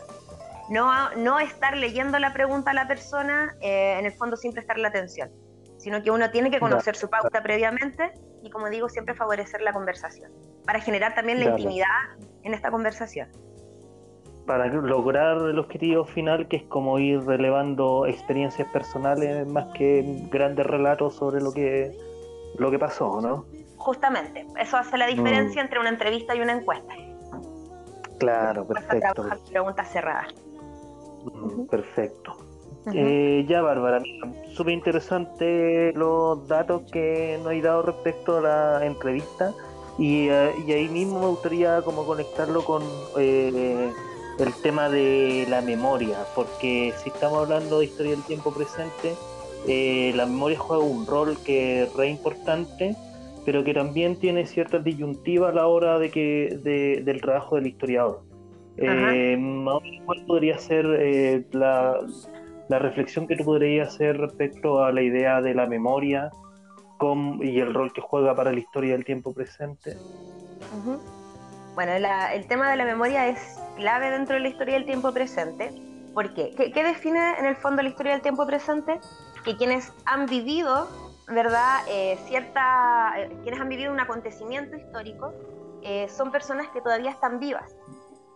No, 0.69 1.13
no 1.15 1.39
estar 1.39 1.75
leyendo 1.75 2.17
la 2.19 2.31
pregunta 2.31 2.71
a 2.71 2.73
la 2.73 2.87
persona, 2.87 3.55
eh, 3.59 3.97
en 3.99 4.05
el 4.05 4.13
fondo 4.13 4.37
sin 4.37 4.53
prestarle 4.53 4.87
atención, 4.87 5.29
sino 5.77 6.01
que 6.01 6.11
uno 6.11 6.31
tiene 6.31 6.49
que 6.49 6.59
conocer 6.59 6.95
su 6.95 7.09
pauta 7.09 7.43
previamente 7.43 8.13
y, 8.41 8.49
como 8.49 8.69
digo, 8.69 8.87
siempre 8.87 9.13
favorecer 9.13 9.61
la 9.61 9.73
conversación, 9.73 10.31
para 10.65 10.79
generar 10.79 11.13
también 11.13 11.39
la 11.39 11.45
intimidad 11.45 11.87
en 12.43 12.53
esta 12.53 12.71
conversación. 12.71 13.29
Para 14.45 14.67
lograr 14.67 15.37
el 15.37 15.57
objetivo 15.57 16.03
final, 16.03 16.47
que 16.47 16.57
es 16.57 16.63
como 16.63 16.99
ir 16.99 17.21
relevando 17.21 18.05
experiencias 18.05 18.67
personales 18.73 19.47
más 19.47 19.67
que 19.73 20.03
grandes 20.29 20.65
relatos 20.65 21.15
sobre 21.15 21.41
lo 21.41 21.53
que, 21.53 21.97
lo 22.57 22.69
que 22.69 22.77
pasó, 22.77 23.21
¿no? 23.21 23.45
Justamente, 23.77 24.45
eso 24.59 24.77
hace 24.77 24.97
la 24.97 25.07
diferencia 25.07 25.61
mm. 25.61 25.65
entre 25.65 25.79
una 25.79 25.89
entrevista 25.89 26.35
y 26.35 26.41
una 26.41 26.53
encuesta. 26.53 26.93
Claro, 28.19 28.65
perfecto. 28.67 29.25
preguntas 29.49 29.91
cerradas. 29.91 30.33
Mm, 31.25 31.65
perfecto. 31.67 32.37
Eh, 32.93 33.45
ya, 33.47 33.61
Bárbara, 33.61 34.01
súper 34.53 34.73
interesante 34.73 35.93
los 35.93 36.45
datos 36.49 36.83
que 36.91 37.37
nos 37.39 37.47
hay 37.47 37.61
dado 37.61 37.83
respecto 37.83 38.37
a 38.37 38.41
la 38.41 38.85
entrevista 38.85 39.53
y, 39.97 40.27
eh, 40.27 40.53
ahí 40.67 40.87
mismo 40.89 41.19
me 41.19 41.27
gustaría 41.27 41.81
como 41.81 42.05
conectarlo 42.05 42.63
con 42.63 42.83
eh, 43.17 43.91
el 44.39 44.53
tema 44.61 44.89
de 44.89 45.45
la 45.49 45.61
memoria, 45.61 46.17
porque 46.35 46.93
si 47.03 47.09
estamos 47.09 47.39
hablando 47.39 47.79
de 47.79 47.85
historia 47.85 48.11
del 48.11 48.23
tiempo 48.23 48.51
presente, 48.51 49.15
la 50.15 50.25
memoria 50.25 50.59
juega 50.59 50.83
un 50.83 51.05
rol 51.05 51.37
que 51.45 51.83
es 51.83 51.93
re 51.93 52.09
importante, 52.09 52.95
pero 53.45 53.63
que 53.63 53.73
también 53.73 54.15
tiene 54.15 54.45
ciertas 54.45 54.83
disyuntivas 54.83 55.51
a 55.51 55.55
la 55.55 55.67
hora 55.67 55.99
de 55.99 56.09
que 56.09 57.01
del 57.05 57.21
trabajo 57.21 57.55
del 57.55 57.67
historiador. 57.67 58.21
¿Cuál 58.75 60.25
podría 60.25 60.57
ser 60.57 61.45
la 61.51 61.99
la 62.69 62.79
reflexión 62.79 63.27
que 63.27 63.35
tú 63.35 63.43
podrías 63.43 63.89
hacer 63.89 64.17
respecto 64.17 64.83
a 64.83 64.91
la 64.91 65.01
idea 65.01 65.41
de 65.41 65.53
la 65.53 65.67
memoria 65.67 66.31
y 67.41 67.59
el 67.59 67.73
rol 67.73 67.91
que 67.91 68.01
juega 68.01 68.35
para 68.35 68.51
la 68.51 68.59
historia 68.59 68.93
del 68.93 69.05
tiempo 69.05 69.33
presente. 69.33 69.97
Bueno, 71.75 71.91
el 71.93 72.47
tema 72.47 72.69
de 72.69 72.77
la 72.77 72.85
memoria 72.85 73.27
es 73.27 73.59
clave 73.75 74.09
dentro 74.09 74.35
de 74.35 74.41
la 74.41 74.47
historia 74.47 74.75
del 74.75 74.85
tiempo 74.85 75.11
presente. 75.11 75.71
¿Por 76.13 76.33
qué? 76.33 76.51
¿Qué, 76.55 76.83
define 76.83 77.39
en 77.39 77.45
el 77.45 77.55
fondo 77.55 77.81
la 77.81 77.89
historia 77.89 78.13
del 78.13 78.21
tiempo 78.21 78.45
presente? 78.45 78.99
Que 79.43 79.57
quienes 79.57 79.91
han 80.05 80.27
vivido, 80.27 80.87
¿verdad? 81.27 81.79
Eh, 81.89 82.17
cierta, 82.27 83.13
eh, 83.17 83.29
quienes 83.41 83.59
han 83.59 83.69
vivido 83.69 83.91
un 83.91 83.99
acontecimiento 83.99 84.75
histórico 84.77 85.33
eh, 85.81 86.07
son 86.07 86.31
personas 86.31 86.67
que 86.69 86.81
todavía 86.81 87.11
están 87.11 87.39
vivas. 87.39 87.75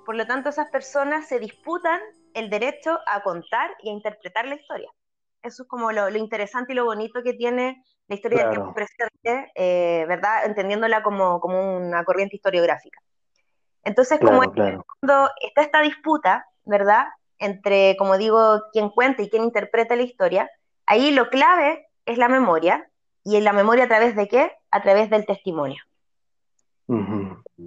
Por 0.05 0.15
lo 0.15 0.25
tanto, 0.25 0.50
esas 0.50 0.69
personas 0.69 1.27
se 1.27 1.39
disputan 1.39 2.00
el 2.33 2.50
derecho 2.50 3.00
a 3.05 3.21
contar 3.21 3.71
y 3.83 3.89
a 3.89 3.93
interpretar 3.93 4.47
la 4.47 4.55
historia. 4.55 4.89
Eso 5.43 5.63
es 5.63 5.69
como 5.69 5.91
lo, 5.91 6.09
interesante 6.15 6.74
y 6.74 6.75
lo 6.75 6.86
bonito 6.86 7.24
que 7.24 7.33
tiene 7.33 7.83
la 8.07 8.15
historia 8.15 8.43
del 8.43 8.51
tiempo 8.51 8.73
presente, 8.73 9.51
eh, 9.55 10.05
¿verdad? 10.07 10.45
Entendiéndola 10.45 11.03
como, 11.03 11.39
una 11.77 12.03
corriente 12.03 12.37
historiográfica. 12.37 12.99
Entonces, 13.83 14.19
como 14.19 14.41
cuando 14.41 15.29
está 15.41 15.61
esta 15.61 15.81
disputa, 15.81 16.45
¿verdad? 16.65 17.05
Entre, 17.39 17.95
como 17.97 18.17
digo, 18.17 18.63
quien 18.71 18.89
cuenta 18.89 19.21
y 19.21 19.29
quien 19.29 19.43
interpreta 19.43 19.95
la 19.95 20.03
historia, 20.03 20.49
ahí 20.85 21.11
lo 21.11 21.29
clave 21.29 21.87
es 22.05 22.17
la 22.17 22.29
memoria. 22.29 22.89
¿Y 23.23 23.35
en 23.35 23.43
la 23.43 23.53
memoria 23.53 23.85
a 23.85 23.87
través 23.89 24.15
de 24.15 24.27
qué? 24.27 24.51
A 24.71 24.81
través 24.81 25.09
del 25.09 25.25
testimonio. 25.25 25.83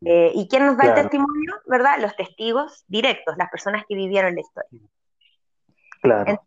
Eh, 0.07 0.33
¿Y 0.35 0.49
quién 0.49 0.65
nos 0.65 0.79
da 0.79 0.85
el 0.85 0.95
testimonio? 0.95 1.53
¿Verdad? 1.67 1.99
Los 2.01 2.17
testigos 2.17 2.85
directos, 2.89 3.37
las 3.37 3.51
personas 3.51 3.85
que 3.87 3.95
vivieron 3.95 4.35
la 4.35 4.41
historia. 4.41 4.81
Claro. 6.01 6.41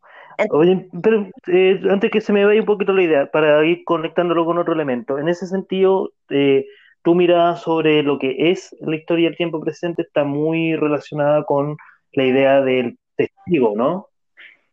Oye, 0.52 0.90
pero 1.02 1.28
eh, 1.48 1.82
antes 1.90 2.12
que 2.12 2.22
se 2.22 2.34
me 2.34 2.46
vaya 2.46 2.60
un 2.60 2.66
poquito 2.66 2.94
la 2.94 3.04
idea, 3.04 3.26
para 3.32 3.64
ir 3.66 3.84
conectándolo 3.84 4.46
con 4.46 4.58
otro 4.58 4.74
elemento, 4.74 5.18
en 5.20 5.28
ese 5.28 5.48
sentido, 5.48 6.12
eh, 6.30 6.66
tu 7.04 7.16
mirada 7.16 7.58
sobre 7.58 8.04
lo 8.04 8.18
que 8.18 8.52
es 8.52 8.76
la 8.82 8.96
historia 8.96 9.30
del 9.30 9.38
tiempo 9.38 9.60
presente 9.60 10.04
está 10.04 10.24
muy 10.24 10.76
relacionada 10.76 11.44
con 11.44 11.78
la 12.14 12.24
idea 12.24 12.62
del 12.62 12.98
testigo, 13.16 13.74
¿no? 13.76 14.08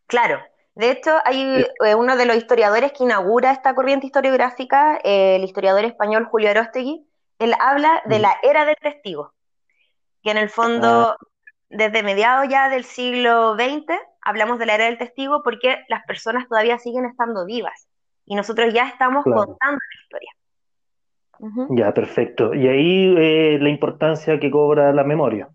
Claro. 0.07 0.39
De 0.75 0.93
hecho, 0.93 1.19
hay 1.25 1.65
uno 1.97 2.17
de 2.17 2.27
los 2.27 2.37
historiadores 2.37 2.93
que 2.93 3.03
inaugura 3.03 3.51
esta 3.51 3.75
corriente 3.75 4.07
historiográfica, 4.07 4.99
el 5.03 5.43
historiador 5.45 5.85
español 5.85 6.25
Julio 6.25 6.51
Arostegui, 6.51 7.05
él 7.41 7.55
habla 7.59 8.03
de 8.05 8.19
mm. 8.19 8.23
la 8.23 8.37
era 8.43 8.65
del 8.65 8.77
testigo, 8.77 9.33
que 10.23 10.31
en 10.31 10.37
el 10.37 10.49
fondo, 10.49 11.09
ah. 11.11 11.17
desde 11.71 12.03
mediados 12.03 12.49
ya 12.49 12.69
del 12.69 12.85
siglo 12.85 13.55
XX, 13.55 13.95
hablamos 14.23 14.59
de 14.59 14.67
la 14.67 14.75
era 14.75 14.85
del 14.87 14.99
testigo 14.99 15.43
porque 15.43 15.79
las 15.89 16.05
personas 16.05 16.49
todavía 16.49 16.79
siguen 16.79 17.05
estando 17.05 17.45
vivas 17.47 17.89
y 18.25 18.35
nosotros 18.35 18.73
ya 18.73 18.89
estamos 18.89 19.25
contando 19.25 19.79
la 19.79 20.03
historia. 20.03 20.31
Ya, 21.71 21.95
perfecto. 21.95 22.55
Y 22.55 22.69
ahí 22.69 23.15
eh, 23.17 23.59
la 23.61 23.71
importancia 23.71 24.39
que 24.39 24.51
cobra 24.51 24.93
la 24.93 25.05
memoria. 25.05 25.49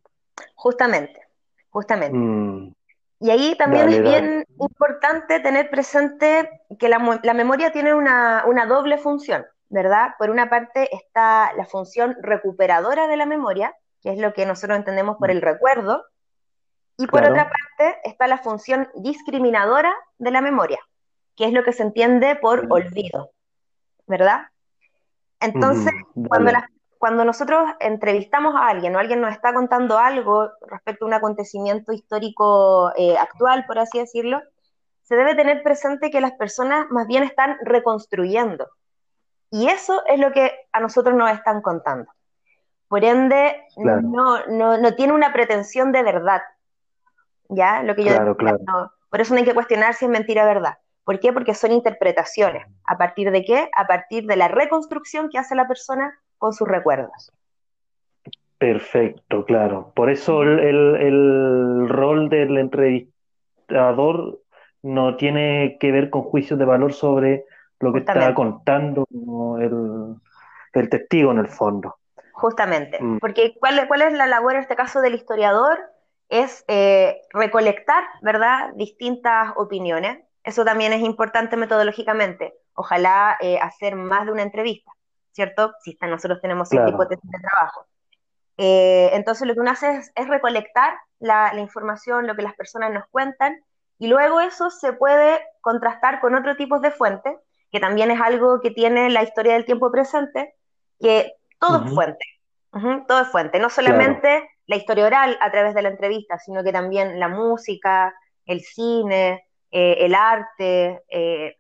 Justamente, 0.56 1.22
justamente. 1.70 2.18
Mm. 2.18 2.74
Y 3.20 3.30
ahí 3.30 3.56
también 3.56 3.90
es 3.90 4.02
bien 4.02 4.46
importante 4.60 5.40
tener 5.40 5.70
presente 5.70 6.50
que 6.80 6.90
la, 6.90 7.00
memoria 7.34 7.72
tiene 7.72 7.94
una, 7.94 8.44
una 8.46 8.66
doble 8.66 8.98
función. 8.98 9.46
¿verdad? 9.70 10.12
Por 10.18 10.30
una 10.30 10.50
parte 10.50 10.88
está 10.96 11.52
la 11.54 11.66
función 11.66 12.16
recuperadora 12.22 13.08
de 13.08 13.18
la 13.18 13.26
memoria, 13.26 13.76
que 14.02 14.12
es 14.12 14.20
lo 14.20 14.34
que 14.34 14.46
nosotros 14.46 14.78
entendemos 14.78 15.18
por 15.18 15.32
el 15.32 15.42
recuerdo, 15.42 16.06
y 16.98 17.08
por 17.08 17.24
otra 17.24 17.50
parte 17.50 18.00
está 18.04 18.28
la 18.28 18.38
función 18.38 18.90
discriminadora 18.96 19.94
de 20.18 20.32
la 20.32 20.42
memoria, 20.42 20.80
que 21.36 21.46
es 21.46 21.54
lo 21.54 21.64
que 21.64 21.74
se 21.74 21.84
entiende 21.84 22.36
por 22.36 22.68
olvido, 22.70 23.32
¿verdad? 24.08 24.48
Entonces, 25.40 25.94
cuando, 26.28 26.52
cuando 26.98 27.26
nosotros 27.26 27.70
entrevistamos 27.80 28.56
a 28.56 28.68
alguien 28.68 28.96
o 28.96 29.00
alguien 29.00 29.22
nos 29.22 29.32
está 29.32 29.54
contando 29.54 29.98
algo 29.98 30.50
respecto 30.68 31.06
a 31.06 31.08
un 31.08 31.14
acontecimiento 31.14 31.92
histórico 31.92 32.92
eh, 32.96 33.18
actual, 33.18 33.66
por 33.66 33.80
así 33.80 34.00
decirlo, 34.00 34.42
se 35.04 35.16
debe 35.16 35.36
tener 35.36 35.62
presente 35.62 36.10
que 36.10 36.22
las 36.22 36.32
personas 36.32 36.88
más 36.90 37.08
bien 37.08 37.24
están 37.24 37.58
reconstruyendo, 37.62 38.68
y 39.52 39.70
eso 39.70 40.04
es 40.08 40.20
lo 40.20 40.34
que 40.34 40.52
a 40.72 40.80
nosotros 40.80 41.16
nos 41.16 41.32
están 41.32 41.62
contando. 41.62 42.12
Por 42.88 43.04
ende, 43.04 43.64
no, 43.78 44.46
no, 44.48 44.96
tiene 44.96 45.14
una 45.14 45.32
pretensión 45.32 45.92
de 45.92 46.04
verdad. 46.04 46.42
¿Ya? 47.50 47.84
Lo 47.84 47.96
que 47.96 48.04
yo 48.04 48.36
claro, 48.38 48.92
por 49.10 49.22
eso 49.22 49.34
no 49.34 49.40
hay 49.40 49.46
que 49.46 49.54
cuestionar 49.54 49.94
si 49.94 50.06
es 50.06 50.12
mentira 50.12 50.44
o 50.44 50.48
verdad. 50.48 50.78
¿Por 51.04 51.20
qué? 51.20 51.32
Porque 51.32 51.54
son 51.54 51.72
interpretaciones. 51.72 52.66
¿A 52.86 52.98
partir 52.98 53.32
de 53.32 53.44
qué? 53.46 53.70
A 53.76 53.86
partir 53.86 54.26
de 54.26 54.36
la 54.36 54.48
reconstrucción 54.48 55.30
que 55.30 55.38
hace 55.38 55.56
la 55.56 55.68
persona 55.68 56.18
con 56.38 56.54
sus 56.54 56.68
recuerdos. 56.68 57.32
Perfecto, 58.58 59.46
claro. 59.46 59.92
Por 59.96 60.10
eso 60.10 60.42
el, 60.42 60.60
el 60.60 61.90
rol 61.90 62.30
del 62.30 62.58
entrevistador 62.58 64.40
no 64.82 65.18
tiene 65.18 65.78
que 65.80 65.92
ver 65.92 66.10
con 66.10 66.24
juicios 66.24 66.60
de 66.60 66.66
valor 66.66 66.94
sobre 66.94 67.46
lo 67.80 67.92
que 67.92 68.00
está 68.00 68.34
contando 68.34 69.08
el, 69.60 70.16
el, 70.74 70.90
testigo 70.90 71.32
en 71.32 71.40
el 71.40 71.48
fondo. 71.48 71.96
Justamente, 72.34 73.02
mm. 73.02 73.20
porque 73.20 73.56
¿cuál, 73.60 73.88
¿cuál 73.88 74.04
es 74.04 74.14
la 74.14 74.28
labor 74.28 74.54
en 74.54 74.62
este 74.62 74.76
caso 74.76 75.02
del 75.02 75.16
historiador? 75.16 75.80
Es 76.30 76.66
eh, 76.68 77.22
recolectar, 77.32 78.04
¿verdad?, 78.22 78.72
distintas 78.76 79.54
opiniones. 79.56 80.20
Eso 80.44 80.64
también 80.66 80.94
es 80.94 81.02
importante 81.02 81.58
metodológicamente. 81.58 82.54
Ojalá 82.74 83.38
eh, 83.40 83.58
hacer 83.60 83.96
más 83.96 84.26
de 84.26 84.32
una 84.32 84.44
entrevista, 84.44 84.92
¿cierto? 85.32 85.74
Si 85.84 85.98
nosotros 86.02 86.42
tenemos 86.42 86.70
claro. 86.70 86.90
hipótesis 86.90 87.30
de 87.30 87.40
trabajo. 87.40 87.86
Eh, 88.58 89.10
entonces 89.14 89.48
lo 89.48 89.54
que 89.54 89.60
uno 89.60 89.72
hace 89.72 89.98
es, 89.98 90.12
es 90.16 90.28
recolectar 90.28 90.96
la, 91.20 91.54
la, 91.54 91.62
información, 91.62 92.28
lo 92.28 92.36
que 92.36 92.42
las 92.42 92.56
personas 92.56 92.92
nos 92.92 93.06
cuentan, 93.08 93.62
y 93.98 94.08
luego 94.08 94.40
eso 94.40 94.70
se 94.70 94.94
puede 94.94 95.42
contrastar 95.62 96.22
con 96.22 96.36
otro 96.36 96.56
tipo 96.56 96.80
de 96.80 96.92
fuentes 96.92 97.36
que 97.76 97.82
también 97.82 98.10
es 98.10 98.22
algo 98.22 98.62
que 98.62 98.72
tiene 98.72 99.10
la 99.10 99.22
historia 99.22 99.52
del 99.52 99.66
tiempo 99.66 99.92
presente, 99.92 100.56
que 100.98 101.34
todo 101.60 101.84
es 101.84 101.94
fuente, 101.94 102.26
todo 103.06 103.22
es 103.22 103.28
fuente, 103.28 103.60
no 103.60 103.70
solamente 103.70 104.50
la 104.68 104.76
historia 104.76 105.06
oral 105.06 105.38
a 105.42 105.52
través 105.52 105.74
de 105.74 105.82
la 105.82 105.90
entrevista, 105.90 106.38
sino 106.40 106.64
que 106.64 106.72
también 106.72 107.20
la 107.20 107.28
música, 107.28 108.14
el 108.46 108.62
cine, 108.62 109.46
eh, 109.72 109.98
el 110.00 110.16
arte, 110.16 111.04
eh, 111.10 111.58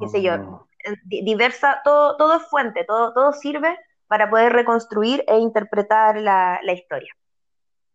qué 0.00 0.08
sé 0.08 0.22
yo, 0.22 0.32
ah. 0.32 0.66
diversa, 1.04 1.80
todo, 1.84 2.16
todo 2.16 2.36
es 2.36 2.42
fuente, 2.48 2.84
todo, 2.84 3.12
todo 3.12 3.32
sirve 3.32 3.78
para 4.06 4.30
poder 4.30 4.52
reconstruir 4.52 5.24
e 5.28 5.38
interpretar 5.38 6.18
la, 6.18 6.60
historia. 6.72 7.12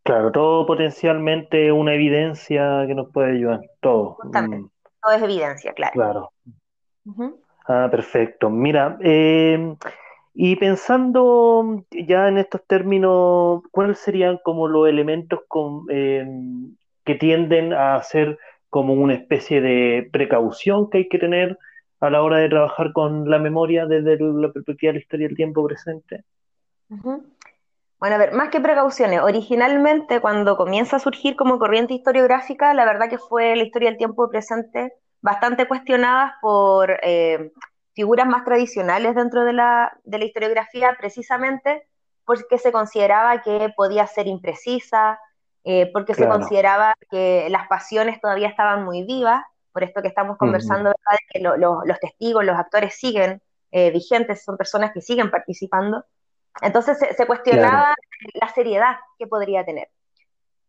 Claro, 0.03 0.31
todo 0.31 0.65
potencialmente 0.65 1.71
una 1.71 1.93
evidencia 1.93 2.83
que 2.85 2.93
nos 2.93 3.11
puede 3.11 3.31
ayudar, 3.31 3.61
todo. 3.81 4.17
Mm. 4.23 4.67
Todo 5.01 5.13
es 5.15 5.21
evidencia, 5.21 5.73
claro. 5.73 5.93
Claro. 5.93 6.31
Ah, 7.67 7.87
perfecto. 7.89 8.49
Mira, 8.49 8.97
eh, 9.01 9.75
y 10.33 10.55
pensando 10.55 11.85
ya 11.91 12.27
en 12.27 12.39
estos 12.39 12.65
términos, 12.65 13.61
¿cuáles 13.71 13.99
serían 13.99 14.39
como 14.43 14.67
los 14.67 14.87
elementos 14.87 15.41
eh, 15.89 16.25
que 17.05 17.15
tienden 17.15 17.73
a 17.73 18.01
ser 18.01 18.39
como 18.69 18.93
una 18.93 19.13
especie 19.13 19.61
de 19.61 20.09
precaución 20.11 20.89
que 20.89 20.99
hay 20.99 21.07
que 21.07 21.19
tener 21.19 21.59
a 21.99 22.09
la 22.09 22.23
hora 22.23 22.37
de 22.37 22.49
trabajar 22.49 22.91
con 22.91 23.29
la 23.29 23.37
memoria 23.37 23.85
desde 23.85 24.17
la 24.19 24.51
perspectiva 24.51 24.89
de 24.89 24.97
la 24.97 25.01
historia 25.01 25.27
del 25.27 25.37
tiempo 25.37 25.65
presente? 25.65 26.23
Bueno, 26.89 28.15
a 28.15 28.17
ver, 28.17 28.33
más 28.33 28.49
que 28.49 28.59
precauciones, 28.59 29.21
originalmente 29.21 30.19
cuando 30.19 30.57
comienza 30.57 30.95
a 30.95 30.99
surgir 30.99 31.35
como 31.35 31.59
corriente 31.59 31.93
historiográfica, 31.93 32.73
la 32.73 32.85
verdad 32.85 33.09
que 33.09 33.19
fue 33.19 33.55
la 33.55 33.63
historia 33.63 33.89
del 33.89 33.97
tiempo 33.97 34.27
presente 34.29 34.93
bastante 35.21 35.67
cuestionadas 35.67 36.33
por 36.41 36.99
eh, 37.03 37.51
figuras 37.93 38.27
más 38.27 38.43
tradicionales 38.43 39.15
dentro 39.15 39.45
de 39.45 39.53
la, 39.53 39.97
de 40.03 40.17
la 40.17 40.25
historiografía, 40.25 40.95
precisamente 40.99 41.87
porque 42.25 42.57
se 42.57 42.71
consideraba 42.71 43.41
que 43.41 43.71
podía 43.75 44.07
ser 44.07 44.27
imprecisa, 44.27 45.19
eh, 45.65 45.89
porque 45.93 46.13
se 46.13 46.27
consideraba 46.27 46.93
que 47.09 47.47
las 47.49 47.67
pasiones 47.67 48.19
todavía 48.19 48.47
estaban 48.47 48.83
muy 48.83 49.03
vivas, 49.03 49.43
por 49.71 49.83
esto 49.83 50.01
que 50.01 50.07
estamos 50.07 50.37
conversando, 50.37 50.85
¿verdad? 50.85 51.19
que 51.29 51.39
los 51.39 51.99
testigos, 51.99 52.45
los 52.45 52.57
actores 52.57 52.95
siguen 52.95 53.41
eh, 53.71 53.91
vigentes, 53.91 54.43
son 54.43 54.55
personas 54.55 54.91
que 54.93 55.01
siguen 55.01 55.31
participando. 55.31 56.05
Entonces 56.61 56.97
se, 56.99 57.25
cuestionaba 57.25 57.95
la 58.35 58.49
seriedad 58.49 58.97
que 59.17 59.25
podría 59.25 59.65
tener. 59.65 59.89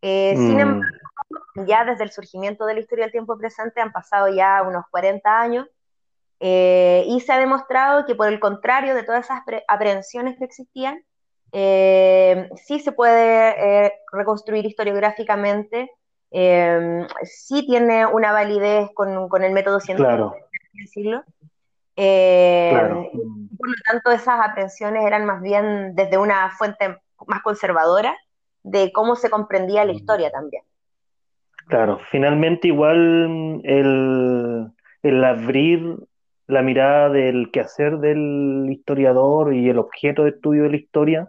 Eh, 0.00 0.35
sin 0.37 0.57
mm. 0.57 0.61
embargo, 0.61 0.97
ya 1.66 1.85
desde 1.85 2.04
el 2.04 2.11
surgimiento 2.11 2.64
de 2.64 2.75
la 2.75 2.81
historia 2.81 3.04
del 3.04 3.12
tiempo 3.12 3.37
presente 3.37 3.81
han 3.81 3.93
pasado 3.93 4.28
ya 4.28 4.62
unos 4.62 4.85
40 4.90 5.40
años 5.40 5.69
eh, 6.41 7.05
y 7.07 7.21
se 7.21 7.33
ha 7.33 7.38
demostrado 7.38 8.05
que 8.07 8.14
por 8.14 8.29
el 8.29 8.41
contrario 8.41 8.95
de 8.95 9.03
todas 9.03 9.25
esas 9.25 9.41
aprehensiones 9.69 10.37
que 10.38 10.45
existían, 10.45 11.03
eh, 11.53 12.49
sí 12.57 12.81
se 12.81 12.93
puede 12.93 13.93
reconstruir 14.12 14.67
historiográficamente, 14.67 15.91
sí 17.23 17.64
tiene 17.67 18.07
una 18.07 18.33
validez 18.33 18.91
con, 18.95 19.29
con 19.29 19.45
el 19.45 19.53
método 19.53 19.79
científico, 19.79 20.35
decirlo. 20.73 21.23
Por 21.95 23.69
lo 23.69 23.76
tanto, 23.88 24.11
esas 24.11 24.41
aprehensiones 24.41 25.07
eran 25.07 25.25
más 25.26 25.41
bien 25.41 25.95
desde 25.95 26.19
una 26.19 26.50
fuente 26.50 26.99
más 27.26 27.43
conservadora 27.43 28.17
de 28.64 28.91
cómo 28.93 29.14
se 29.14 29.31
comprendía 29.31 29.85
la 29.85 29.93
historia 29.93 30.31
también. 30.31 30.64
Claro, 31.67 32.00
finalmente 32.11 32.69
igual 32.69 33.61
el, 33.64 34.71
el 35.03 35.25
abrir 35.25 35.97
la 36.46 36.62
mirada 36.62 37.08
del 37.08 37.50
quehacer 37.50 37.98
del 37.98 38.66
historiador 38.70 39.54
y 39.54 39.68
el 39.68 39.78
objeto 39.78 40.24
de 40.24 40.30
estudio 40.30 40.64
de 40.64 40.70
la 40.70 40.76
historia 40.76 41.28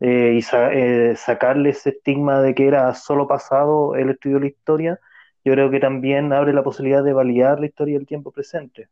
eh, 0.00 0.38
y 0.40 0.56
eh, 0.56 1.14
sacarle 1.16 1.70
ese 1.70 1.90
estigma 1.90 2.40
de 2.42 2.54
que 2.54 2.66
era 2.66 2.94
solo 2.94 3.28
pasado 3.28 3.94
el 3.94 4.10
estudio 4.10 4.36
de 4.36 4.42
la 4.42 4.48
historia, 4.48 5.00
yo 5.44 5.52
creo 5.52 5.70
que 5.70 5.80
también 5.80 6.32
abre 6.32 6.52
la 6.52 6.62
posibilidad 6.62 7.04
de 7.04 7.12
validar 7.12 7.60
la 7.60 7.66
historia 7.66 7.98
del 7.98 8.06
tiempo 8.06 8.32
presente. 8.32 8.88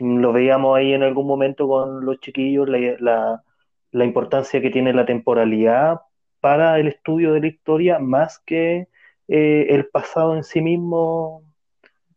Lo 0.00 0.32
veíamos 0.32 0.76
ahí 0.76 0.92
en 0.92 1.02
algún 1.02 1.26
momento 1.26 1.68
con 1.68 2.04
los 2.04 2.20
chiquillos, 2.20 2.68
la, 2.68 3.42
la 3.90 4.04
importancia 4.04 4.60
que 4.60 4.70
tiene 4.70 4.92
la 4.92 5.06
temporalidad 5.06 6.00
para 6.40 6.78
el 6.78 6.88
estudio 6.88 7.32
de 7.32 7.40
la 7.40 7.46
historia 7.46 7.98
más 7.98 8.38
que 8.38 8.88
eh, 9.28 9.66
el 9.70 9.86
pasado 9.86 10.36
en 10.36 10.44
sí 10.44 10.60
mismo 10.60 11.42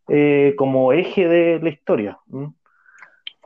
eh, 0.08 0.54
como 0.58 0.92
eje 0.92 1.28
de 1.28 1.60
la 1.60 1.70
historia. 1.70 2.18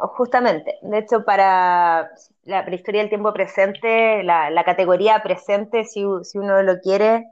Justamente, 0.09 0.79
de 0.83 0.99
hecho, 0.99 1.25
para 1.25 2.11
la 2.45 2.65
prehistoria 2.65 3.01
del 3.01 3.09
tiempo 3.09 3.33
presente, 3.33 4.23
la, 4.23 4.65
categoría 4.65 5.23
presente, 5.23 5.85
si, 5.85 6.05
uno 6.05 6.63
lo 6.63 6.81
quiere, 6.81 7.27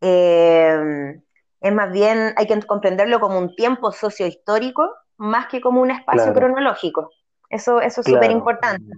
eh, 0.00 1.20
es 1.60 1.72
más 1.72 1.92
bien, 1.92 2.32
hay 2.36 2.46
que 2.46 2.60
comprenderlo 2.62 3.20
como 3.20 3.38
un 3.38 3.54
tiempo 3.54 3.92
sociohistórico 3.92 4.88
más 5.16 5.46
que 5.46 5.60
como 5.60 5.80
un 5.80 5.90
espacio 5.90 6.32
cronológico. 6.32 7.10
Eso, 7.50 7.80
eso 7.80 8.00
es 8.00 8.06
súper 8.06 8.30
importante 8.30 8.92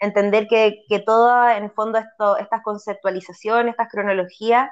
entender 0.00 0.46
que, 0.48 0.84
que 0.88 0.98
todas, 1.00 1.56
en 1.56 1.64
el 1.64 1.70
fondo, 1.70 1.98
esto, 1.98 2.36
estas 2.36 2.62
conceptualizaciones, 2.62 3.72
estas 3.72 3.88
cronologías, 3.90 4.68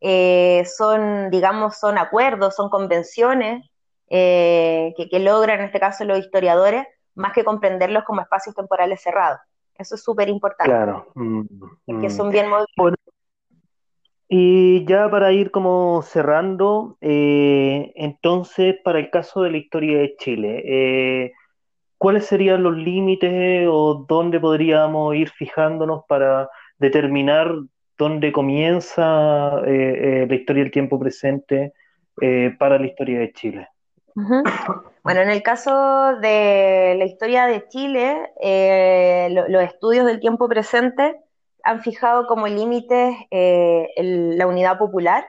eh, 0.00 0.64
son, 0.66 1.30
digamos, 1.30 1.78
son 1.78 1.98
acuerdos, 1.98 2.54
son 2.54 2.68
convenciones 2.68 3.68
eh, 4.08 4.92
que, 4.96 5.18
logran, 5.18 5.60
en 5.60 5.66
este 5.66 5.80
caso, 5.80 6.04
los 6.04 6.18
historiadores, 6.18 6.86
más 7.14 7.32
que 7.32 7.44
comprenderlos 7.44 8.04
como 8.04 8.20
espacios 8.20 8.54
temporales 8.54 9.02
cerrados. 9.02 9.40
Eso 9.76 9.96
es 9.96 10.02
súper 10.02 10.28
importante. 10.28 10.70
Claro. 10.70 11.08
Mm, 11.14 11.42
que 12.00 12.08
mm. 12.08 12.10
son 12.10 12.30
bien 12.30 12.46
y 14.26 14.84
ya 14.86 15.08
para 15.10 15.32
ir 15.32 15.50
como 15.50 16.02
cerrando, 16.02 16.96
eh, 17.02 17.92
entonces, 17.94 18.76
para 18.82 18.98
el 18.98 19.10
caso 19.10 19.42
de 19.42 19.50
la 19.50 19.58
historia 19.58 19.98
de 19.98 20.16
Chile, 20.16 21.32
¿cuáles 21.98 22.26
serían 22.26 22.62
los 22.62 22.74
límites 22.74 23.68
o 23.70 24.06
dónde 24.08 24.40
podríamos 24.40 25.14
ir 25.14 25.28
fijándonos 25.30 26.04
para 26.08 26.48
determinar 26.78 27.54
dónde 27.96 28.32
comienza 28.32 29.60
eh, 29.66 30.22
eh, 30.22 30.26
la 30.28 30.34
historia 30.34 30.62
del 30.62 30.72
tiempo 30.72 30.98
presente 30.98 31.72
eh, 32.20 32.54
para 32.58 32.78
la 32.78 32.86
historia 32.86 33.20
de 33.20 33.32
Chile? 33.32 33.68
Bueno, 34.14 35.20
en 35.20 35.30
el 35.30 35.42
caso 35.42 36.16
de 36.20 36.94
la 36.98 37.04
historia 37.04 37.46
de 37.46 37.66
Chile, 37.68 38.32
los 39.48 39.62
estudios 39.62 40.06
del 40.06 40.20
tiempo 40.20 40.48
presente 40.48 41.20
han 41.62 41.82
fijado 41.82 42.26
como 42.26 42.46
límites 42.46 43.16
la 43.30 44.46
unidad 44.46 44.78
popular 44.78 45.26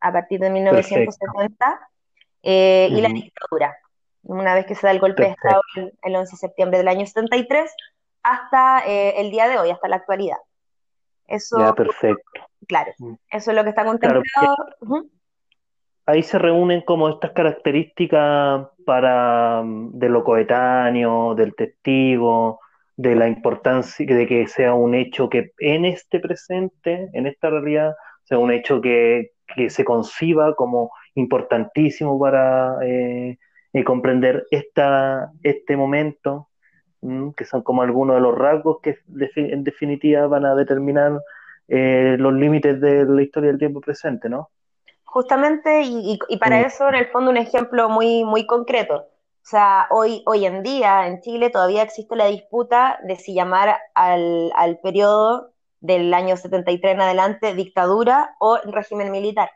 a 0.00 0.12
partir 0.12 0.40
de 0.40 0.50
1970 0.50 1.90
y 2.42 3.00
la 3.00 3.08
dictadura 3.08 3.76
una 4.22 4.54
vez 4.54 4.66
que 4.66 4.74
se 4.74 4.86
da 4.86 4.92
el 4.92 5.00
golpe 5.00 5.22
de 5.22 5.30
Estado 5.30 5.60
el, 6.02 6.16
11 6.16 6.30
de 6.30 6.36
septiembre 6.36 6.78
del 6.78 6.88
año 6.88 7.06
73, 7.06 7.70
hasta 8.22 8.86
eh, 8.86 9.20
el 9.20 9.30
día 9.30 9.48
de 9.48 9.58
hoy, 9.58 9.70
hasta 9.70 9.88
la 9.88 9.96
actualidad. 9.96 10.36
Eso, 11.26 11.58
ya, 11.58 11.72
perfecto. 11.72 12.22
Claro, 12.66 12.92
mm. 12.98 13.14
eso 13.30 13.50
es 13.50 13.56
lo 13.56 13.64
que 13.64 13.70
está 13.70 13.84
contemplado. 13.84 14.56
Ahí 16.06 16.22
se 16.22 16.38
reúnen 16.38 16.82
como 16.82 17.08
estas 17.08 17.32
características 17.32 18.68
para 18.84 19.62
mm, 19.62 19.98
de 19.98 20.08
lo 20.08 20.24
coetáneo, 20.24 21.34
del 21.34 21.54
testigo, 21.54 22.60
de 22.96 23.14
la 23.16 23.28
importancia 23.28 24.06
de 24.06 24.26
que 24.26 24.46
sea 24.48 24.74
un 24.74 24.94
hecho 24.94 25.28
que 25.28 25.52
en 25.58 25.84
este 25.84 26.20
presente, 26.20 27.08
en 27.12 27.26
esta 27.26 27.50
realidad, 27.50 27.94
sea 28.24 28.38
un 28.38 28.52
hecho 28.52 28.80
que, 28.80 29.32
que 29.54 29.70
se 29.70 29.84
conciba 29.84 30.54
como 30.54 30.90
importantísimo 31.14 32.18
para 32.18 32.76
eh, 32.82 33.38
y 33.72 33.84
comprender 33.84 34.46
esta, 34.50 35.32
este 35.42 35.76
momento, 35.76 36.48
que 37.36 37.44
son 37.44 37.62
como 37.62 37.82
algunos 37.82 38.16
de 38.16 38.22
los 38.22 38.36
rasgos 38.36 38.78
que 38.82 38.98
en 39.36 39.64
definitiva 39.64 40.26
van 40.28 40.44
a 40.46 40.54
determinar 40.54 41.20
eh, 41.68 42.16
los 42.18 42.32
límites 42.34 42.80
de 42.80 43.04
la 43.04 43.22
historia 43.22 43.50
del 43.50 43.58
tiempo 43.58 43.80
presente, 43.80 44.28
¿no? 44.28 44.50
Justamente, 45.12 45.82
y, 45.82 46.18
para 46.38 46.60
mm. 46.60 46.64
eso, 46.64 46.88
en 46.88 46.94
el 46.94 47.06
fondo, 47.08 47.30
un 47.30 47.36
ejemplo 47.36 47.90
muy, 47.90 48.24
muy 48.24 48.46
concreto. 48.46 48.94
O 48.94 49.44
sea, 49.44 49.86
hoy, 49.90 50.22
hoy 50.24 50.46
en 50.46 50.62
día 50.62 51.06
en 51.06 51.20
Chile 51.20 51.50
todavía 51.50 51.82
existe 51.82 52.16
la 52.16 52.28
disputa 52.28 52.98
de 53.04 53.16
si 53.16 53.34
llamar 53.34 53.76
al, 53.94 54.50
al 54.56 54.78
periodo 54.78 55.50
del 55.80 56.14
año 56.14 56.38
73 56.38 56.94
en 56.94 57.02
adelante 57.02 57.52
dictadura 57.52 58.36
o 58.38 58.56
régimen 58.64 59.12
militar. 59.12 59.50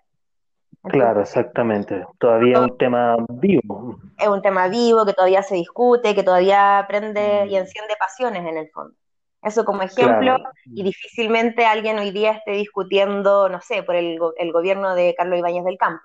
Claro, 0.82 1.22
exactamente. 1.22 2.04
Todavía 2.18 2.56
es 2.56 2.60
un 2.60 2.76
tema 2.76 3.16
vivo. 3.26 3.96
Es 4.18 4.28
un 4.28 4.42
tema 4.42 4.68
vivo 4.68 5.06
que 5.06 5.14
todavía 5.14 5.42
se 5.42 5.54
discute, 5.54 6.14
que 6.14 6.22
todavía 6.22 6.84
prende 6.86 7.46
y 7.46 7.54
mm. 7.54 7.56
enciende 7.56 7.94
pasiones 7.98 8.44
en 8.44 8.58
el 8.58 8.68
fondo. 8.68 8.94
Eso 9.42 9.64
como 9.64 9.82
ejemplo, 9.82 10.38
y 10.64 10.82
difícilmente 10.82 11.66
alguien 11.66 11.98
hoy 11.98 12.10
día 12.10 12.32
esté 12.32 12.52
discutiendo, 12.52 13.48
no 13.48 13.60
sé, 13.60 13.82
por 13.82 13.94
el, 13.94 14.18
el 14.38 14.52
gobierno 14.52 14.94
de 14.94 15.14
Carlos 15.16 15.38
Ibáñez 15.38 15.64
del 15.64 15.78
Campo. 15.78 16.02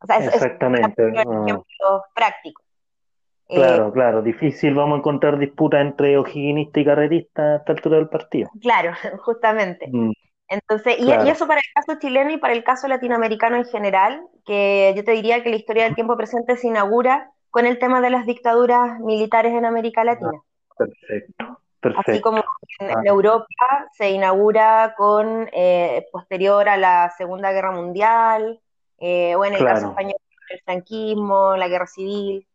O 0.00 0.06
sea, 0.06 0.18
Exactamente. 0.18 1.08
Es 1.08 1.26
un 1.26 1.48
ejemplo 1.48 2.04
práctico. 2.14 2.62
Claro, 3.48 3.88
eh, 3.88 3.92
claro, 3.92 4.22
difícil 4.22 4.74
vamos 4.74 4.96
a 4.96 4.98
encontrar 4.98 5.38
disputa 5.38 5.80
entre 5.80 6.16
ojiguinista 6.16 6.80
y 6.80 6.84
carrerista 6.84 7.42
a 7.42 7.56
esta 7.56 7.72
altura 7.72 7.96
del 7.96 8.08
partido. 8.08 8.50
Claro, 8.60 8.92
justamente. 9.24 9.88
Mm. 9.90 10.12
Entonces, 10.48 10.96
y, 10.98 11.10
eso 11.10 11.46
para 11.46 11.60
el 11.60 11.72
caso 11.74 11.98
chileno 11.98 12.30
y 12.30 12.36
para 12.36 12.52
el 12.52 12.62
caso 12.62 12.86
latinoamericano 12.86 13.56
en 13.56 13.64
general, 13.64 14.22
que 14.44 14.92
yo 14.94 15.02
te 15.02 15.12
diría 15.12 15.42
que 15.42 15.48
la 15.48 15.56
historia 15.56 15.84
del 15.84 15.94
tiempo 15.94 16.16
presente 16.16 16.56
se 16.56 16.68
inaugura 16.68 17.30
con 17.50 17.64
el 17.64 17.78
tema 17.78 18.00
de 18.02 18.10
las 18.10 18.26
dictaduras 18.26 19.00
militares 19.00 19.54
en 19.54 19.64
América 19.64 20.04
Latina. 20.04 20.42
perfecto, 20.76 21.60
perfecto. 21.82 22.10
Así 22.10 22.20
como 22.22 22.42
en, 22.78 22.90
ah. 22.90 23.02
Europa 23.04 23.44
se 23.92 24.10
inaugura 24.10 24.94
con 24.96 25.48
eh, 25.52 26.06
posterior 26.10 26.68
a 26.68 26.76
la 26.76 27.12
Segunda 27.18 27.52
Guerra 27.52 27.72
Mundial, 27.72 28.60
eh, 28.98 29.34
o 29.34 29.44
en 29.44 29.54
el 29.54 29.64
caso 29.64 29.88
español, 29.88 30.16
el 30.48 30.60
franquismo, 30.60 31.56
la 31.56 31.68
guerra 31.68 31.86
civil. 31.86 32.46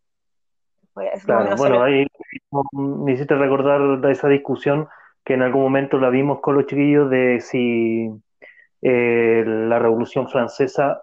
claro, 1.25 1.55
bueno, 1.57 1.83
ahí 1.83 2.07
me 2.71 3.11
hiciste 3.11 3.35
recordar 3.35 3.99
de 3.99 4.11
esa 4.11 4.29
discusión 4.29 4.87
que 5.23 5.33
en 5.33 5.41
algún 5.41 5.61
momento 5.61 5.99
la 5.99 6.09
vimos 6.09 6.39
con 6.39 6.55
los 6.55 6.65
chiquillos 6.67 7.09
de 7.09 7.41
si 7.41 8.09
eh, 8.81 9.43
la 9.45 9.77
Revolución 9.77 10.29
Francesa 10.29 11.01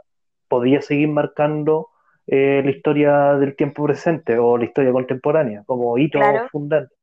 podía 0.48 0.80
seguir 0.80 1.08
marcando 1.08 1.90
eh, 2.26 2.62
la 2.64 2.70
historia 2.70 3.34
del 3.34 3.54
tiempo 3.54 3.84
presente 3.84 4.38
o 4.38 4.56
la 4.56 4.64
historia 4.64 4.92
contemporánea 4.92 5.62
como 5.66 5.98
hito 5.98 6.18
fundante. 6.50 6.94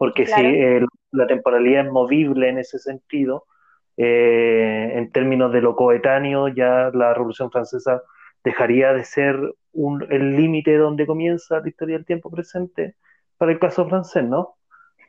Porque 0.00 0.24
si 0.24 0.40
eh, 0.40 0.80
la 1.12 1.26
temporalidad 1.26 1.84
es 1.84 1.92
movible 1.92 2.48
en 2.48 2.56
ese 2.56 2.78
sentido, 2.78 3.44
en 3.98 5.12
términos 5.12 5.52
de 5.52 5.60
lo 5.60 5.76
coetáneo, 5.76 6.48
ya 6.48 6.90
la 6.94 7.12
Revolución 7.12 7.50
Francesa 7.50 8.00
dejaría 8.42 8.94
de 8.94 9.04
ser 9.04 9.36
un, 9.74 10.06
el 10.10 10.38
límite 10.38 10.78
donde 10.78 11.06
comienza 11.06 11.60
la 11.60 11.68
historia 11.68 11.96
del 11.96 12.06
tiempo 12.06 12.30
presente 12.30 12.94
para 13.36 13.52
el 13.52 13.58
caso 13.58 13.86
francés, 13.86 14.24
¿no? 14.24 14.56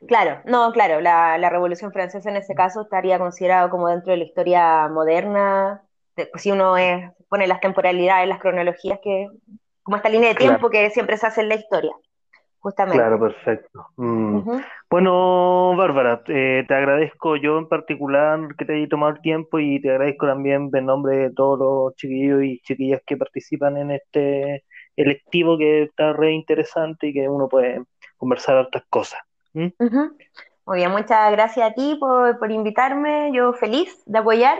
Claro, 0.06 0.42
no, 0.44 0.70
claro, 0.72 1.00
la, 1.00 1.48
Revolución 1.48 1.90
Francesa 1.90 2.28
en 2.28 2.36
ese 2.36 2.54
caso 2.54 2.82
estaría 2.82 3.18
considerado 3.18 3.70
como 3.70 3.88
dentro 3.88 4.10
de 4.10 4.18
la 4.18 4.24
historia 4.24 4.88
moderna, 4.88 5.84
si 6.34 6.50
uno 6.50 6.74
pone 7.30 7.46
las 7.46 7.60
temporalidades, 7.60 8.28
las 8.28 8.40
cronologías 8.40 8.98
que, 9.02 9.28
como 9.82 9.96
esta 9.96 10.10
línea 10.10 10.28
de 10.28 10.34
tiempo 10.34 10.68
que 10.68 10.90
siempre 10.90 11.16
se 11.16 11.28
hace 11.28 11.40
en 11.40 11.48
la 11.48 11.54
historia, 11.54 11.92
justamente. 12.62 12.98
Claro, 12.98 13.18
perfecto. 13.18 13.88
Mm. 13.96 14.40
Bueno, 14.88 15.74
Bárbara, 15.76 16.22
eh, 16.28 16.64
te 16.66 16.74
agradezco 16.74 17.36
yo 17.36 17.58
en 17.58 17.68
particular 17.68 18.54
que 18.56 18.64
te 18.64 18.74
haya 18.74 18.88
tomado 18.88 19.14
el 19.14 19.20
tiempo 19.20 19.58
y 19.58 19.80
te 19.80 19.90
agradezco 19.90 20.26
también 20.26 20.70
en 20.72 20.86
nombre 20.86 21.16
de 21.16 21.30
todos 21.30 21.58
los 21.58 21.96
chiquillos 21.96 22.44
y 22.44 22.60
chiquillas 22.60 23.02
que 23.04 23.16
participan 23.16 23.76
en 23.76 23.90
este 23.90 24.64
electivo 24.96 25.58
que 25.58 25.84
está 25.84 26.12
re 26.12 26.32
interesante 26.32 27.08
y 27.08 27.12
que 27.12 27.28
uno 27.28 27.48
puede 27.48 27.82
conversar 28.16 28.56
otras 28.56 28.84
cosas. 28.88 29.20
Muy 29.52 30.78
bien, 30.78 30.92
muchas 30.92 31.32
gracias 31.32 31.70
a 31.70 31.74
ti 31.74 31.96
por, 31.98 32.38
por 32.38 32.52
invitarme, 32.52 33.32
yo 33.34 33.52
feliz 33.54 34.02
de 34.06 34.20
apoyar 34.20 34.58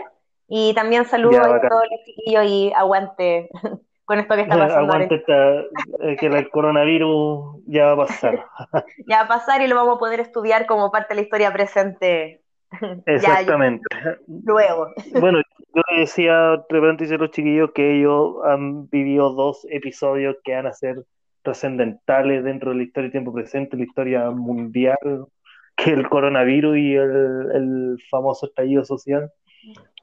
y 0.49 0.73
también 0.73 1.05
saludo 1.05 1.41
a 1.41 1.61
todos 1.61 1.83
los 1.89 2.05
chiquillos 2.05 2.45
y 2.45 2.73
aguante 2.75 3.49
con 4.05 4.19
esto 4.19 4.35
que 4.35 4.41
está 4.41 4.57
pasando. 4.57 4.97
Eh, 4.97 6.17
que 6.19 6.27
el 6.27 6.49
coronavirus 6.49 7.61
ya 7.65 7.93
va 7.93 8.03
a 8.03 8.07
pasar. 8.07 8.45
ya 9.07 9.19
va 9.19 9.23
a 9.23 9.27
pasar 9.27 9.61
y 9.61 9.67
lo 9.67 9.75
vamos 9.75 9.95
a 9.95 9.99
poder 9.99 10.19
estudiar 10.19 10.65
como 10.65 10.91
parte 10.91 11.09
de 11.09 11.15
la 11.15 11.21
historia 11.21 11.53
presente. 11.53 12.41
Exactamente. 13.05 13.83
luego. 14.27 14.87
bueno, 15.19 15.41
yo 15.73 15.81
decía, 15.97 16.57
de 16.57 16.63
repente 16.69 17.05
dice 17.05 17.17
los 17.17 17.31
chiquillos 17.31 17.71
que 17.73 17.99
ellos 17.99 18.35
han 18.45 18.89
vivido 18.89 19.31
dos 19.33 19.65
episodios 19.69 20.35
que 20.43 20.55
van 20.55 20.67
a 20.67 20.73
ser 20.73 21.03
trascendentales 21.43 22.43
dentro 22.43 22.71
de 22.71 22.77
la 22.77 22.83
historia 22.83 23.07
de 23.09 23.11
tiempo 23.11 23.33
presente, 23.33 23.77
la 23.77 23.83
historia 23.83 24.31
mundial, 24.31 25.27
que 25.75 25.91
el 25.91 26.07
coronavirus 26.07 26.77
y 26.77 26.95
el, 26.95 27.51
el 27.53 27.97
famoso 28.09 28.45
estallido 28.45 28.85
social. 28.85 29.31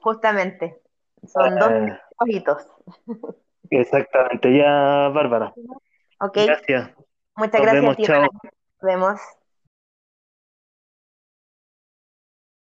Justamente, 0.01 0.77
son 1.25 1.55
dos 1.55 1.71
eh. 1.71 1.99
hitos. 2.27 2.67
Exactamente, 3.71 4.55
ya 4.55 5.09
Bárbara. 5.09 5.53
Ok. 6.19 6.35
Gracias. 6.35 6.91
Muchas 7.35 7.61
gracias. 7.61 7.81
Vemos, 7.81 7.97
chao. 7.97 8.21
Nos 8.21 8.31
vemos. 8.81 9.21